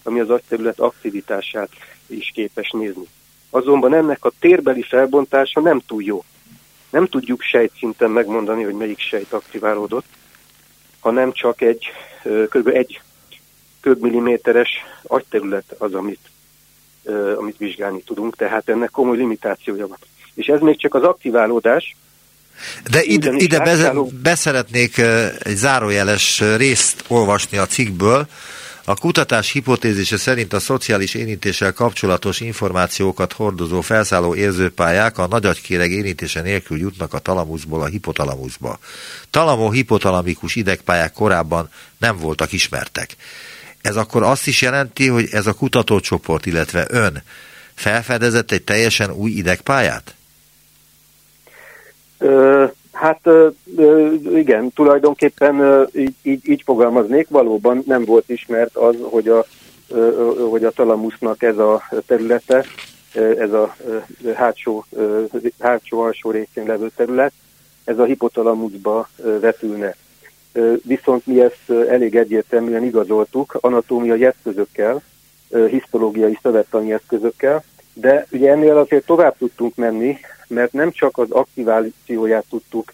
ami 0.03 0.19
az 0.19 0.29
agyterület 0.29 0.79
aktivitását 0.79 1.69
is 2.07 2.31
képes 2.33 2.69
nézni. 2.71 3.07
Azonban 3.49 3.93
ennek 3.93 4.25
a 4.25 4.31
térbeli 4.39 4.81
felbontása 4.81 5.59
nem 5.59 5.79
túl 5.79 6.03
jó. 6.03 6.23
Nem 6.89 7.05
tudjuk 7.05 7.41
sejtszinten 7.41 8.11
megmondani, 8.11 8.63
hogy 8.63 8.73
melyik 8.73 8.99
sejt 8.99 9.33
aktiválódott, 9.33 10.05
hanem 10.99 11.31
csak 11.31 11.61
egy 11.61 11.85
kb. 12.49 12.67
egy 12.67 13.01
köbmilliméteres 13.81 14.69
agyterület 15.03 15.75
az, 15.77 15.93
amit, 15.93 16.19
uh, 17.03 17.33
amit 17.37 17.57
vizsgálni 17.57 18.01
tudunk, 18.01 18.35
tehát 18.35 18.69
ennek 18.69 18.89
komoly 18.89 19.17
limitációja 19.17 19.87
van. 19.87 19.97
És 20.33 20.47
ez 20.47 20.59
még 20.59 20.79
csak 20.79 20.93
az 20.93 21.03
aktiválódás. 21.03 21.95
De 22.91 23.03
ide, 23.03 23.31
ide 23.35 23.59
be, 23.59 23.91
beszeretnék 24.21 24.97
egy 25.39 25.55
zárójeles 25.55 26.43
részt 26.57 27.03
olvasni 27.07 27.57
a 27.57 27.65
cikkből, 27.65 28.27
a 28.89 28.95
kutatás 28.95 29.51
hipotézise 29.51 30.17
szerint 30.17 30.53
a 30.53 30.59
szociális 30.59 31.13
érintéssel 31.13 31.73
kapcsolatos 31.73 32.39
információkat 32.39 33.33
hordozó 33.33 33.81
felszálló 33.81 34.35
érzőpályák 34.35 35.17
a 35.17 35.27
nagyagykéreg 35.27 35.91
érintése 35.91 36.41
nélkül 36.41 36.77
jutnak 36.77 37.13
a 37.13 37.19
talamuszból 37.19 37.81
a 37.81 37.85
hipotalamuszba. 37.85 38.79
Talamo-hipotalamikus 39.29 40.55
idegpályák 40.55 41.13
korábban 41.13 41.69
nem 41.97 42.17
voltak 42.17 42.51
ismertek. 42.51 43.15
Ez 43.87 43.95
akkor 43.95 44.23
azt 44.23 44.47
is 44.47 44.61
jelenti, 44.61 45.07
hogy 45.07 45.27
ez 45.31 45.47
a 45.47 45.53
kutatócsoport, 45.53 46.45
illetve 46.45 46.87
ön 46.89 47.23
felfedezett 47.73 48.51
egy 48.51 48.63
teljesen 48.63 49.11
új 49.11 49.31
idegpályát? 49.31 50.15
Ö, 52.17 52.65
hát 52.91 53.19
ö, 53.23 53.47
igen, 54.35 54.71
tulajdonképpen 54.71 55.59
ö, 55.59 55.83
így, 55.93 56.13
így, 56.43 56.61
fogalmaznék, 56.65 57.27
valóban 57.29 57.83
nem 57.85 58.05
volt 58.05 58.29
ismert 58.29 58.75
az, 58.75 58.95
hogy 59.01 59.27
a, 59.27 59.45
ö, 59.87 60.33
hogy 60.49 60.63
a 60.63 60.71
talamusznak 60.71 61.43
ez 61.43 61.57
a 61.57 61.89
területe, 62.05 62.65
ez 63.13 63.51
a 63.51 63.75
hátsó, 64.35 64.85
hátsó 65.59 66.01
alsó 66.01 66.31
részén 66.31 66.65
levő 66.65 66.91
terület, 66.95 67.33
ez 67.83 67.99
a 67.99 68.03
hipotalamuszba 68.03 69.09
vetülne 69.39 69.95
viszont 70.83 71.25
mi 71.25 71.41
ezt 71.41 71.69
elég 71.69 72.15
egyértelműen 72.15 72.83
igazoltuk 72.83 73.57
anatómiai 73.61 74.25
eszközökkel, 74.25 75.01
histológiai 75.69 76.39
szövettani 76.41 76.93
eszközökkel, 76.93 77.63
de 77.93 78.27
ugye 78.31 78.51
ennél 78.51 78.77
azért 78.77 79.05
tovább 79.05 79.37
tudtunk 79.37 79.75
menni, 79.75 80.17
mert 80.47 80.73
nem 80.73 80.91
csak 80.91 81.17
az 81.17 81.31
aktivációját 81.31 82.45
tudtuk 82.49 82.93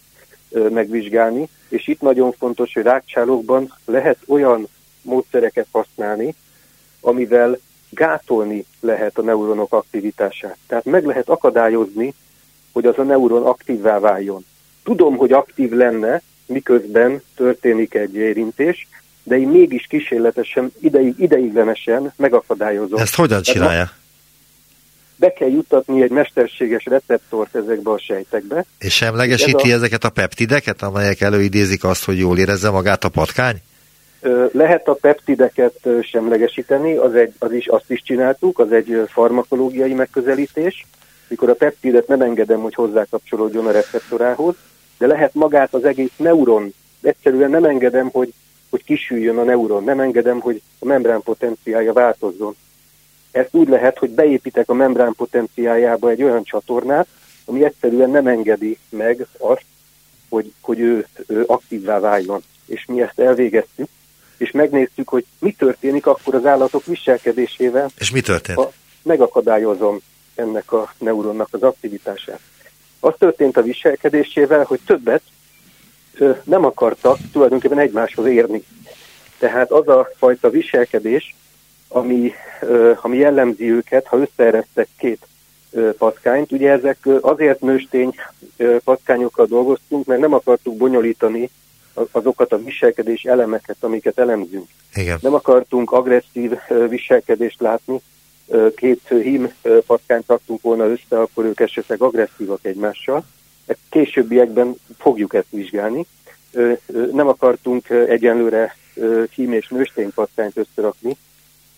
megvizsgálni, 0.69 1.49
és 1.69 1.87
itt 1.87 2.01
nagyon 2.01 2.31
fontos, 2.31 2.73
hogy 2.73 2.83
rákcsálókban 2.83 3.73
lehet 3.85 4.17
olyan 4.27 4.67
módszereket 5.01 5.67
használni, 5.71 6.35
amivel 7.01 7.57
gátolni 7.89 8.65
lehet 8.79 9.17
a 9.17 9.21
neuronok 9.21 9.73
aktivitását. 9.73 10.57
Tehát 10.67 10.85
meg 10.85 11.05
lehet 11.05 11.29
akadályozni, 11.29 12.13
hogy 12.71 12.85
az 12.85 12.97
a 12.97 13.03
neuron 13.03 13.43
aktívvá 13.43 13.99
váljon. 13.99 14.45
Tudom, 14.83 15.17
hogy 15.17 15.31
aktív 15.31 15.71
lenne, 15.71 16.21
miközben 16.45 17.21
történik 17.35 17.93
egy 17.93 18.15
érintés, 18.15 18.87
de 19.23 19.37
én 19.37 19.47
mégis 19.47 19.85
kísérletesen, 19.89 20.71
ideig, 20.79 21.13
ideiglenesen 21.17 22.13
megakadályozom. 22.15 22.99
Ezt 22.99 23.15
hogyan 23.15 23.41
csinálja? 23.41 23.91
Be 25.15 25.33
kell 25.33 25.49
juttatni 25.49 26.01
egy 26.01 26.09
mesterséges 26.09 26.85
receptort 26.85 27.55
ezekbe 27.55 27.91
a 27.91 27.99
sejtekbe. 27.99 28.65
És 28.79 28.95
semlegesíti 28.95 29.67
Ez 29.67 29.73
a... 29.73 29.73
ezeket 29.73 30.03
a 30.03 30.09
peptideket, 30.09 30.81
amelyek 30.81 31.21
előidézik 31.21 31.83
azt, 31.83 32.03
hogy 32.03 32.17
jól 32.17 32.37
érezze 32.37 32.69
magát 32.69 33.03
a 33.03 33.09
patkány? 33.09 33.61
Lehet 34.51 34.87
a 34.87 34.93
peptideket 34.93 35.87
semlegesíteni, 36.01 36.95
az, 36.95 37.13
egy, 37.13 37.33
az 37.39 37.51
is, 37.51 37.67
azt 37.67 37.91
is 37.91 38.01
csináltuk, 38.01 38.59
az 38.59 38.71
egy 38.71 39.03
farmakológiai 39.07 39.93
megközelítés, 39.93 40.85
mikor 41.27 41.49
a 41.49 41.53
peptidet 41.53 42.07
nem 42.07 42.21
engedem, 42.21 42.59
hogy 42.59 42.73
hozzákapcsolódjon 42.73 43.67
a 43.67 43.71
receptorához, 43.71 44.55
de 45.03 45.09
lehet 45.09 45.33
magát 45.33 45.73
az 45.73 45.85
egész 45.85 46.11
neuron. 46.15 46.73
Egyszerűen 47.01 47.49
nem 47.49 47.63
engedem, 47.63 48.09
hogy, 48.09 48.33
hogy 48.69 48.83
kisüljön 48.83 49.37
a 49.37 49.43
neuron, 49.43 49.83
nem 49.83 49.99
engedem, 49.99 50.39
hogy 50.39 50.61
a 50.79 50.85
membrán 50.85 51.21
potenciája 51.21 51.93
változzon. 51.93 52.55
Ezt 53.31 53.49
úgy 53.51 53.67
lehet, 53.67 53.97
hogy 53.97 54.09
beépítek 54.09 54.69
a 54.69 54.73
membrán 54.73 55.13
potenciájába 55.17 56.09
egy 56.09 56.23
olyan 56.23 56.43
csatornát, 56.43 57.07
ami 57.45 57.63
egyszerűen 57.63 58.09
nem 58.09 58.27
engedi 58.27 58.77
meg 58.89 59.27
azt, 59.37 59.65
hogy, 60.29 60.53
hogy 60.61 60.79
ő, 60.79 61.07
ő 61.27 61.43
aktívvá 61.47 61.99
váljon. 61.99 62.43
És 62.65 62.85
mi 62.85 63.01
ezt 63.01 63.19
elvégeztük, 63.19 63.87
és 64.37 64.51
megnéztük, 64.51 65.09
hogy 65.09 65.25
mi 65.39 65.51
történik 65.51 66.05
akkor 66.05 66.35
az 66.35 66.45
állatok 66.45 66.85
viselkedésével. 66.85 67.89
És 67.97 68.11
mi 68.11 68.21
történt? 68.21 68.57
A, 68.57 68.71
megakadályozom 69.01 69.99
ennek 70.35 70.71
a 70.71 70.93
neuronnak 70.97 71.47
az 71.51 71.63
aktivitását. 71.63 72.39
Az 73.03 73.13
történt 73.17 73.57
a 73.57 73.61
viselkedésével, 73.61 74.63
hogy 74.63 74.79
többet 74.85 75.21
ö, 76.17 76.31
nem 76.43 76.65
akartak 76.65 77.17
tulajdonképpen 77.31 77.79
egymáshoz 77.79 78.25
érni. 78.25 78.63
Tehát 79.37 79.71
az 79.71 79.87
a 79.87 80.09
fajta 80.17 80.49
viselkedés, 80.49 81.35
ami, 81.87 82.31
ö, 82.61 82.91
ami 83.01 83.17
jellemzi 83.17 83.71
őket, 83.71 84.07
ha 84.07 84.17
összeeresztek 84.17 84.87
két 84.97 85.27
patkányt. 85.97 86.51
Ugye 86.51 86.71
ezek 86.71 86.97
azért 87.21 87.61
nőstény 87.61 88.15
patkányokkal 88.83 89.45
dolgoztunk, 89.45 90.05
mert 90.05 90.21
nem 90.21 90.33
akartuk 90.33 90.77
bonyolítani 90.77 91.49
azokat 92.11 92.51
a 92.51 92.63
viselkedés 92.63 93.23
elemeket, 93.23 93.77
amiket 93.79 94.19
elemzünk. 94.19 94.67
Igen. 94.93 95.17
Nem 95.21 95.33
akartunk 95.33 95.91
agresszív 95.91 96.51
viselkedést 96.89 97.61
látni, 97.61 98.01
két 98.75 99.01
hím 99.07 99.53
patkányt 99.85 100.27
raktunk 100.27 100.61
volna 100.61 100.85
össze, 100.85 101.19
akkor 101.19 101.45
ők 101.45 101.59
esetleg 101.59 102.01
agresszívak 102.01 102.59
egymással. 102.61 103.25
Későbbiekben 103.89 104.75
fogjuk 104.97 105.33
ezt 105.33 105.49
vizsgálni. 105.49 106.05
Nem 107.11 107.27
akartunk 107.27 107.89
egyenlőre 107.89 108.75
hím 109.35 109.53
és 109.53 109.67
nőstény 109.67 110.13
patkányt 110.13 110.57
összerakni, 110.57 111.17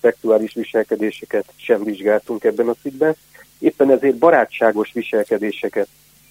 szexuális 0.02 0.54
viselkedéseket 0.54 1.46
sem 1.56 1.84
vizsgáltunk 1.84 2.44
ebben 2.44 2.68
a 2.68 2.76
cikkben. 2.82 3.16
Éppen 3.60 3.92
ezért 3.92 4.16
barátságos 4.16 4.92
viselkedéseket 4.94 5.88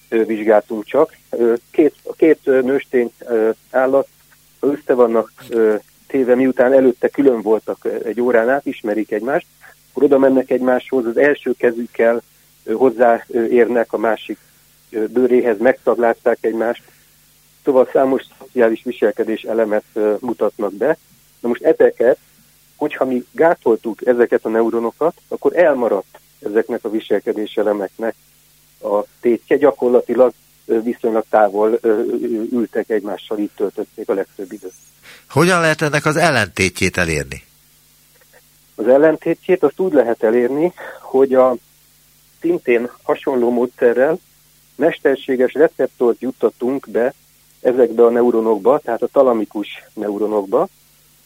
vizsgáltunk 0.09 0.85
csak. 0.85 1.17
Két, 1.71 1.95
két 2.17 2.45
nőstény 2.45 3.13
állat, 3.71 4.09
össze 4.61 4.95
vannak 4.95 5.33
téve, 6.07 6.35
miután 6.35 6.73
előtte 6.73 7.09
külön 7.09 7.43
voltak 7.43 7.89
egy 8.05 8.21
órán 8.21 8.49
át, 8.49 8.67
ismerik 8.67 9.13
egymást, 9.13 9.47
akkor 9.95 10.07
oda 10.07 10.19
mennek 10.19 10.51
egymáshoz, 10.51 11.07
az 11.07 11.17
első 11.17 11.53
kezükkel 11.59 12.23
hozzáérnek 12.73 13.93
a 13.93 13.99
másik 13.99 14.39
bőréhez, 14.91 15.59
megtaglázták 15.59 16.39
egymást, 16.41 16.83
szóval 17.65 17.89
számos 17.93 18.23
szociális 18.39 18.83
viselkedés 18.85 19.43
elemet 19.43 19.85
mutatnak 20.19 20.73
be. 20.73 20.97
Na 21.41 21.49
most 21.49 21.63
ezeket, 21.63 22.19
hogyha 22.77 23.05
mi 23.05 23.25
gátoltuk 23.33 24.07
ezeket 24.07 24.45
a 24.45 24.49
neuronokat, 24.49 25.15
akkor 25.29 25.57
elmaradt 25.57 26.21
ezeknek 26.47 26.85
a 26.85 26.91
viselkedés 26.91 27.55
elemeknek 27.55 28.15
a 28.83 29.03
tétje. 29.21 29.57
Gyakorlatilag 29.57 30.33
viszonylag 30.65 31.25
távol 31.31 31.79
ültek 32.51 32.91
egymással, 32.91 33.39
itt 33.39 33.57
töltötték 33.57 34.09
a 34.09 34.15
legtöbb 34.15 34.53
időt. 34.53 34.75
Hogyan 35.29 35.61
lehet 35.61 35.83
ennek 35.83 36.05
az 36.05 36.17
ellentétjét 36.17 36.97
elérni? 36.97 37.43
Az 38.75 38.89
ellentétjét 38.89 39.63
azt 39.63 39.81
úgy 39.81 39.93
lehet 39.93 40.23
elérni, 40.23 40.73
hogy 41.01 41.35
a 41.35 41.57
szintén 42.41 42.91
hasonló 43.03 43.51
módszerrel 43.51 44.19
mesterséges 44.77 45.53
receptort 45.53 46.21
juttatunk 46.21 46.91
be 46.91 47.15
ezekbe 47.61 48.05
a 48.05 48.11
neuronokba, 48.11 48.79
tehát 48.79 49.03
a 49.03 49.07
talamikus 49.07 49.69
neuronokba. 49.95 50.69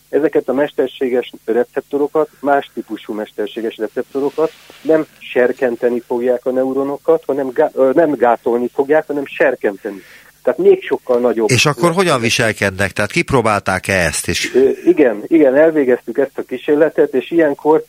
Ezeket 0.09 0.49
a 0.49 0.53
mesterséges 0.53 1.33
receptorokat, 1.45 2.29
más 2.41 2.71
típusú 2.75 3.13
mesterséges 3.13 3.77
receptorokat 3.77 4.51
nem 4.83 5.07
serkenteni 5.19 6.01
fogják 6.01 6.47
a 6.47 6.51
neuronokat, 6.51 7.25
hanem 7.27 7.51
gá, 7.51 7.71
nem 7.93 8.11
gátolni 8.11 8.69
fogják, 8.69 9.07
hanem 9.07 9.27
serkenteni. 9.27 10.03
Tehát 10.49 10.71
még 10.71 10.83
sokkal 10.83 11.21
nagyobb. 11.21 11.51
És 11.51 11.67
akkor 11.67 11.93
hogyan 11.93 12.21
viselkednek? 12.21 12.93
Tehát 12.93 13.11
kipróbálták-e 13.11 13.93
ezt? 13.93 14.29
És... 14.29 14.55
Igen, 14.85 15.23
igen, 15.27 15.57
elvégeztük 15.57 16.19
ezt 16.19 16.39
a 16.39 16.43
kísérletet, 16.43 17.15
és 17.15 17.31
ilyenkor 17.31 17.85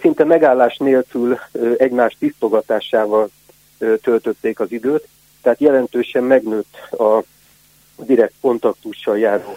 szinte 0.00 0.24
megállás 0.24 0.76
nélkül 0.76 1.38
egymás 1.76 2.16
tisztogatásával 2.18 3.30
töltötték 4.02 4.60
az 4.60 4.72
időt, 4.72 5.08
tehát 5.42 5.60
jelentősen 5.60 6.22
megnőtt 6.22 6.74
a 6.90 7.22
direkt 7.96 8.34
kontaktussal 8.40 9.18
járó 9.18 9.56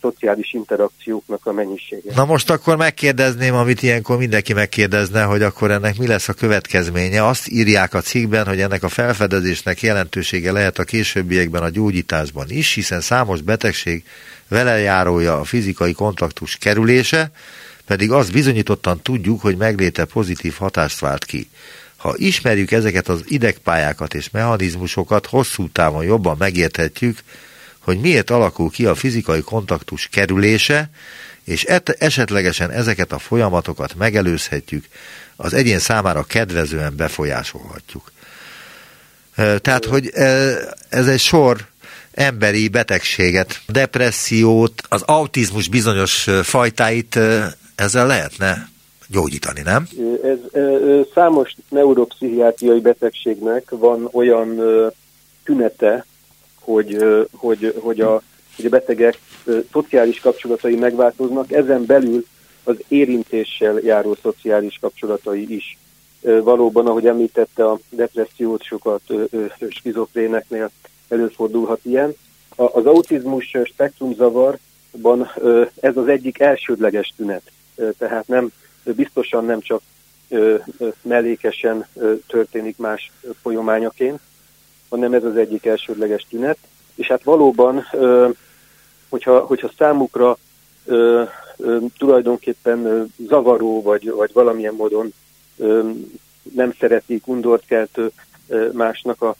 szociális 0.00 0.52
interakcióknak 0.52 1.46
a 1.46 1.52
mennyisége. 1.52 2.12
Na 2.14 2.24
most 2.24 2.50
akkor 2.50 2.76
megkérdezném, 2.76 3.54
amit 3.54 3.82
ilyenkor 3.82 4.16
mindenki 4.16 4.52
megkérdezne, 4.52 5.22
hogy 5.22 5.42
akkor 5.42 5.70
ennek 5.70 5.98
mi 5.98 6.06
lesz 6.06 6.28
a 6.28 6.32
következménye. 6.32 7.26
Azt 7.26 7.48
írják 7.48 7.94
a 7.94 8.00
cikkben, 8.00 8.46
hogy 8.46 8.60
ennek 8.60 8.82
a 8.82 8.88
felfedezésnek 8.88 9.82
jelentősége 9.82 10.52
lehet 10.52 10.78
a 10.78 10.84
későbbiekben 10.84 11.62
a 11.62 11.68
gyógyításban 11.68 12.46
is, 12.48 12.72
hiszen 12.74 13.00
számos 13.00 13.40
betegség 13.40 14.04
vele 14.48 14.78
járója 14.78 15.38
a 15.38 15.44
fizikai 15.44 15.92
kontaktus 15.92 16.56
kerülése, 16.56 17.30
pedig 17.86 18.10
azt 18.10 18.32
bizonyítottan 18.32 19.00
tudjuk, 19.02 19.40
hogy 19.40 19.56
megléte 19.56 20.04
pozitív 20.04 20.54
hatást 20.58 20.98
vált 20.98 21.24
ki. 21.24 21.48
Ha 21.96 22.14
ismerjük 22.16 22.70
ezeket 22.70 23.08
az 23.08 23.22
idegpályákat 23.26 24.14
és 24.14 24.30
mechanizmusokat, 24.30 25.26
hosszú 25.26 25.68
távon 25.68 26.04
jobban 26.04 26.36
megérthetjük, 26.38 27.18
hogy 27.84 28.00
miért 28.00 28.30
alakul 28.30 28.70
ki 28.70 28.86
a 28.86 28.94
fizikai 28.94 29.40
kontaktus 29.40 30.08
kerülése, 30.12 30.90
és 31.44 31.64
et- 31.64 31.96
esetlegesen 31.98 32.70
ezeket 32.70 33.12
a 33.12 33.18
folyamatokat 33.18 33.94
megelőzhetjük, 33.94 34.84
az 35.36 35.54
egyén 35.54 35.78
számára 35.78 36.22
kedvezően 36.22 36.96
befolyásolhatjuk. 36.96 38.12
Tehát, 39.36 39.84
hogy 39.84 40.10
ez 40.88 41.06
egy 41.08 41.20
sor 41.20 41.60
emberi 42.12 42.68
betegséget, 42.68 43.60
depressziót, 43.68 44.82
az 44.88 45.02
autizmus 45.02 45.68
bizonyos 45.68 46.28
fajtáit 46.42 47.18
ezzel 47.74 48.06
lehetne 48.06 48.68
gyógyítani, 49.08 49.60
nem? 49.60 49.88
Ez, 50.24 50.38
számos 51.14 51.54
neuropszichiátriai 51.68 52.80
betegségnek 52.80 53.70
van 53.70 54.08
olyan 54.12 54.60
tünete, 55.44 56.06
hogy, 56.64 57.04
hogy, 57.32 57.74
hogy, 57.80 58.00
a, 58.00 58.22
hogy 58.56 58.66
a 58.66 58.68
betegek 58.68 59.18
szociális 59.72 60.20
kapcsolatai 60.20 60.76
megváltoznak, 60.76 61.52
ezen 61.52 61.86
belül 61.86 62.24
az 62.64 62.76
érintéssel 62.88 63.78
járó 63.78 64.16
szociális 64.22 64.78
kapcsolatai 64.80 65.54
is. 65.54 65.78
Valóban, 66.20 66.86
ahogy 66.86 67.06
említette, 67.06 67.64
a 67.64 67.78
depressziót 67.90 68.62
sokat 68.62 69.02
skizofréneknél 69.68 70.70
előfordulhat 71.08 71.80
ilyen. 71.82 72.14
Az 72.56 72.86
autizmus 72.86 73.56
spektrumzavarban 73.64 75.30
ez 75.80 75.96
az 75.96 76.08
egyik 76.08 76.40
elsődleges 76.40 77.12
tünet, 77.16 77.42
tehát 77.98 78.28
nem 78.28 78.52
biztosan 78.84 79.44
nem 79.44 79.60
csak 79.60 79.82
mellékesen 81.02 81.86
történik 82.26 82.76
más 82.76 83.12
folyamányaként, 83.42 84.20
hanem 84.92 85.12
ez 85.12 85.24
az 85.24 85.36
egyik 85.36 85.66
elsődleges 85.66 86.26
tünet. 86.30 86.58
És 86.94 87.06
hát 87.06 87.22
valóban, 87.22 87.86
hogyha, 89.08 89.40
hogyha 89.40 89.70
számukra 89.78 90.36
tulajdonképpen 91.98 93.12
zavaró, 93.28 93.82
vagy, 93.82 94.10
vagy 94.10 94.32
valamilyen 94.32 94.74
módon 94.74 95.12
nem 96.54 96.72
szeretik, 96.78 97.26
undort 97.26 97.64
keltő 97.66 98.10
másnak 98.72 99.22
a, 99.22 99.36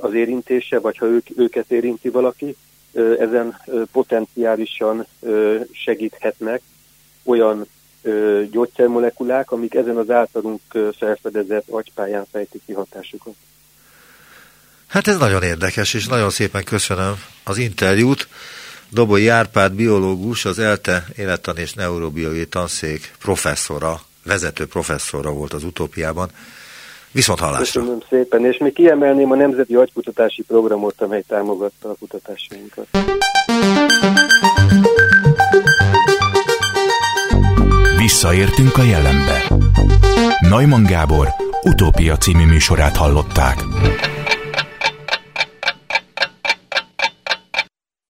az 0.00 0.14
érintése, 0.14 0.78
vagy 0.78 0.98
ha 0.98 1.06
ők, 1.06 1.26
őket 1.36 1.70
érinti 1.70 2.08
valaki, 2.08 2.56
ezen 3.18 3.56
potenciálisan 3.92 5.06
segíthetnek 5.72 6.62
olyan 7.24 7.66
gyógyszermolekulák, 8.50 9.50
amik 9.50 9.74
ezen 9.74 9.96
az 9.96 10.10
általunk 10.10 10.60
felfedezett 10.96 11.68
agypályán 11.68 12.24
fejtik 12.30 12.62
ki 12.66 12.72
hatásukat. 12.72 13.34
Hát 14.90 15.08
ez 15.08 15.16
nagyon 15.16 15.42
érdekes, 15.42 15.94
és 15.94 16.06
nagyon 16.06 16.30
szépen 16.30 16.64
köszönöm 16.64 17.14
az 17.44 17.58
interjút. 17.58 18.28
Doboly 18.88 19.30
Árpád 19.30 19.72
biológus, 19.72 20.44
az 20.44 20.58
ELTE 20.58 21.04
élettan 21.16 21.56
és 21.56 21.72
neurobiológiai 21.72 22.46
tanszék 22.46 23.12
professzora, 23.20 24.00
vezető 24.24 24.66
professzora 24.66 25.30
volt 25.30 25.52
az 25.52 25.64
utópiában. 25.64 26.30
Viszont 27.10 27.38
hallásra. 27.38 27.80
Köszönöm 27.80 28.02
szépen, 28.08 28.44
és 28.44 28.58
még 28.58 28.72
kiemelném 28.72 29.30
a 29.30 29.34
Nemzeti 29.34 29.74
Agykutatási 29.74 30.42
Programot, 30.42 31.00
amely 31.00 31.24
támogatta 31.28 31.88
a 31.88 31.94
kutatásainkat. 31.98 32.86
Visszaértünk 37.96 38.78
a 38.78 38.82
jelenbe. 38.82 39.42
Neumann 40.40 40.84
Gábor 40.84 41.28
utópia 41.62 42.16
című 42.16 42.44
műsorát 42.44 42.96
hallották. 42.96 43.64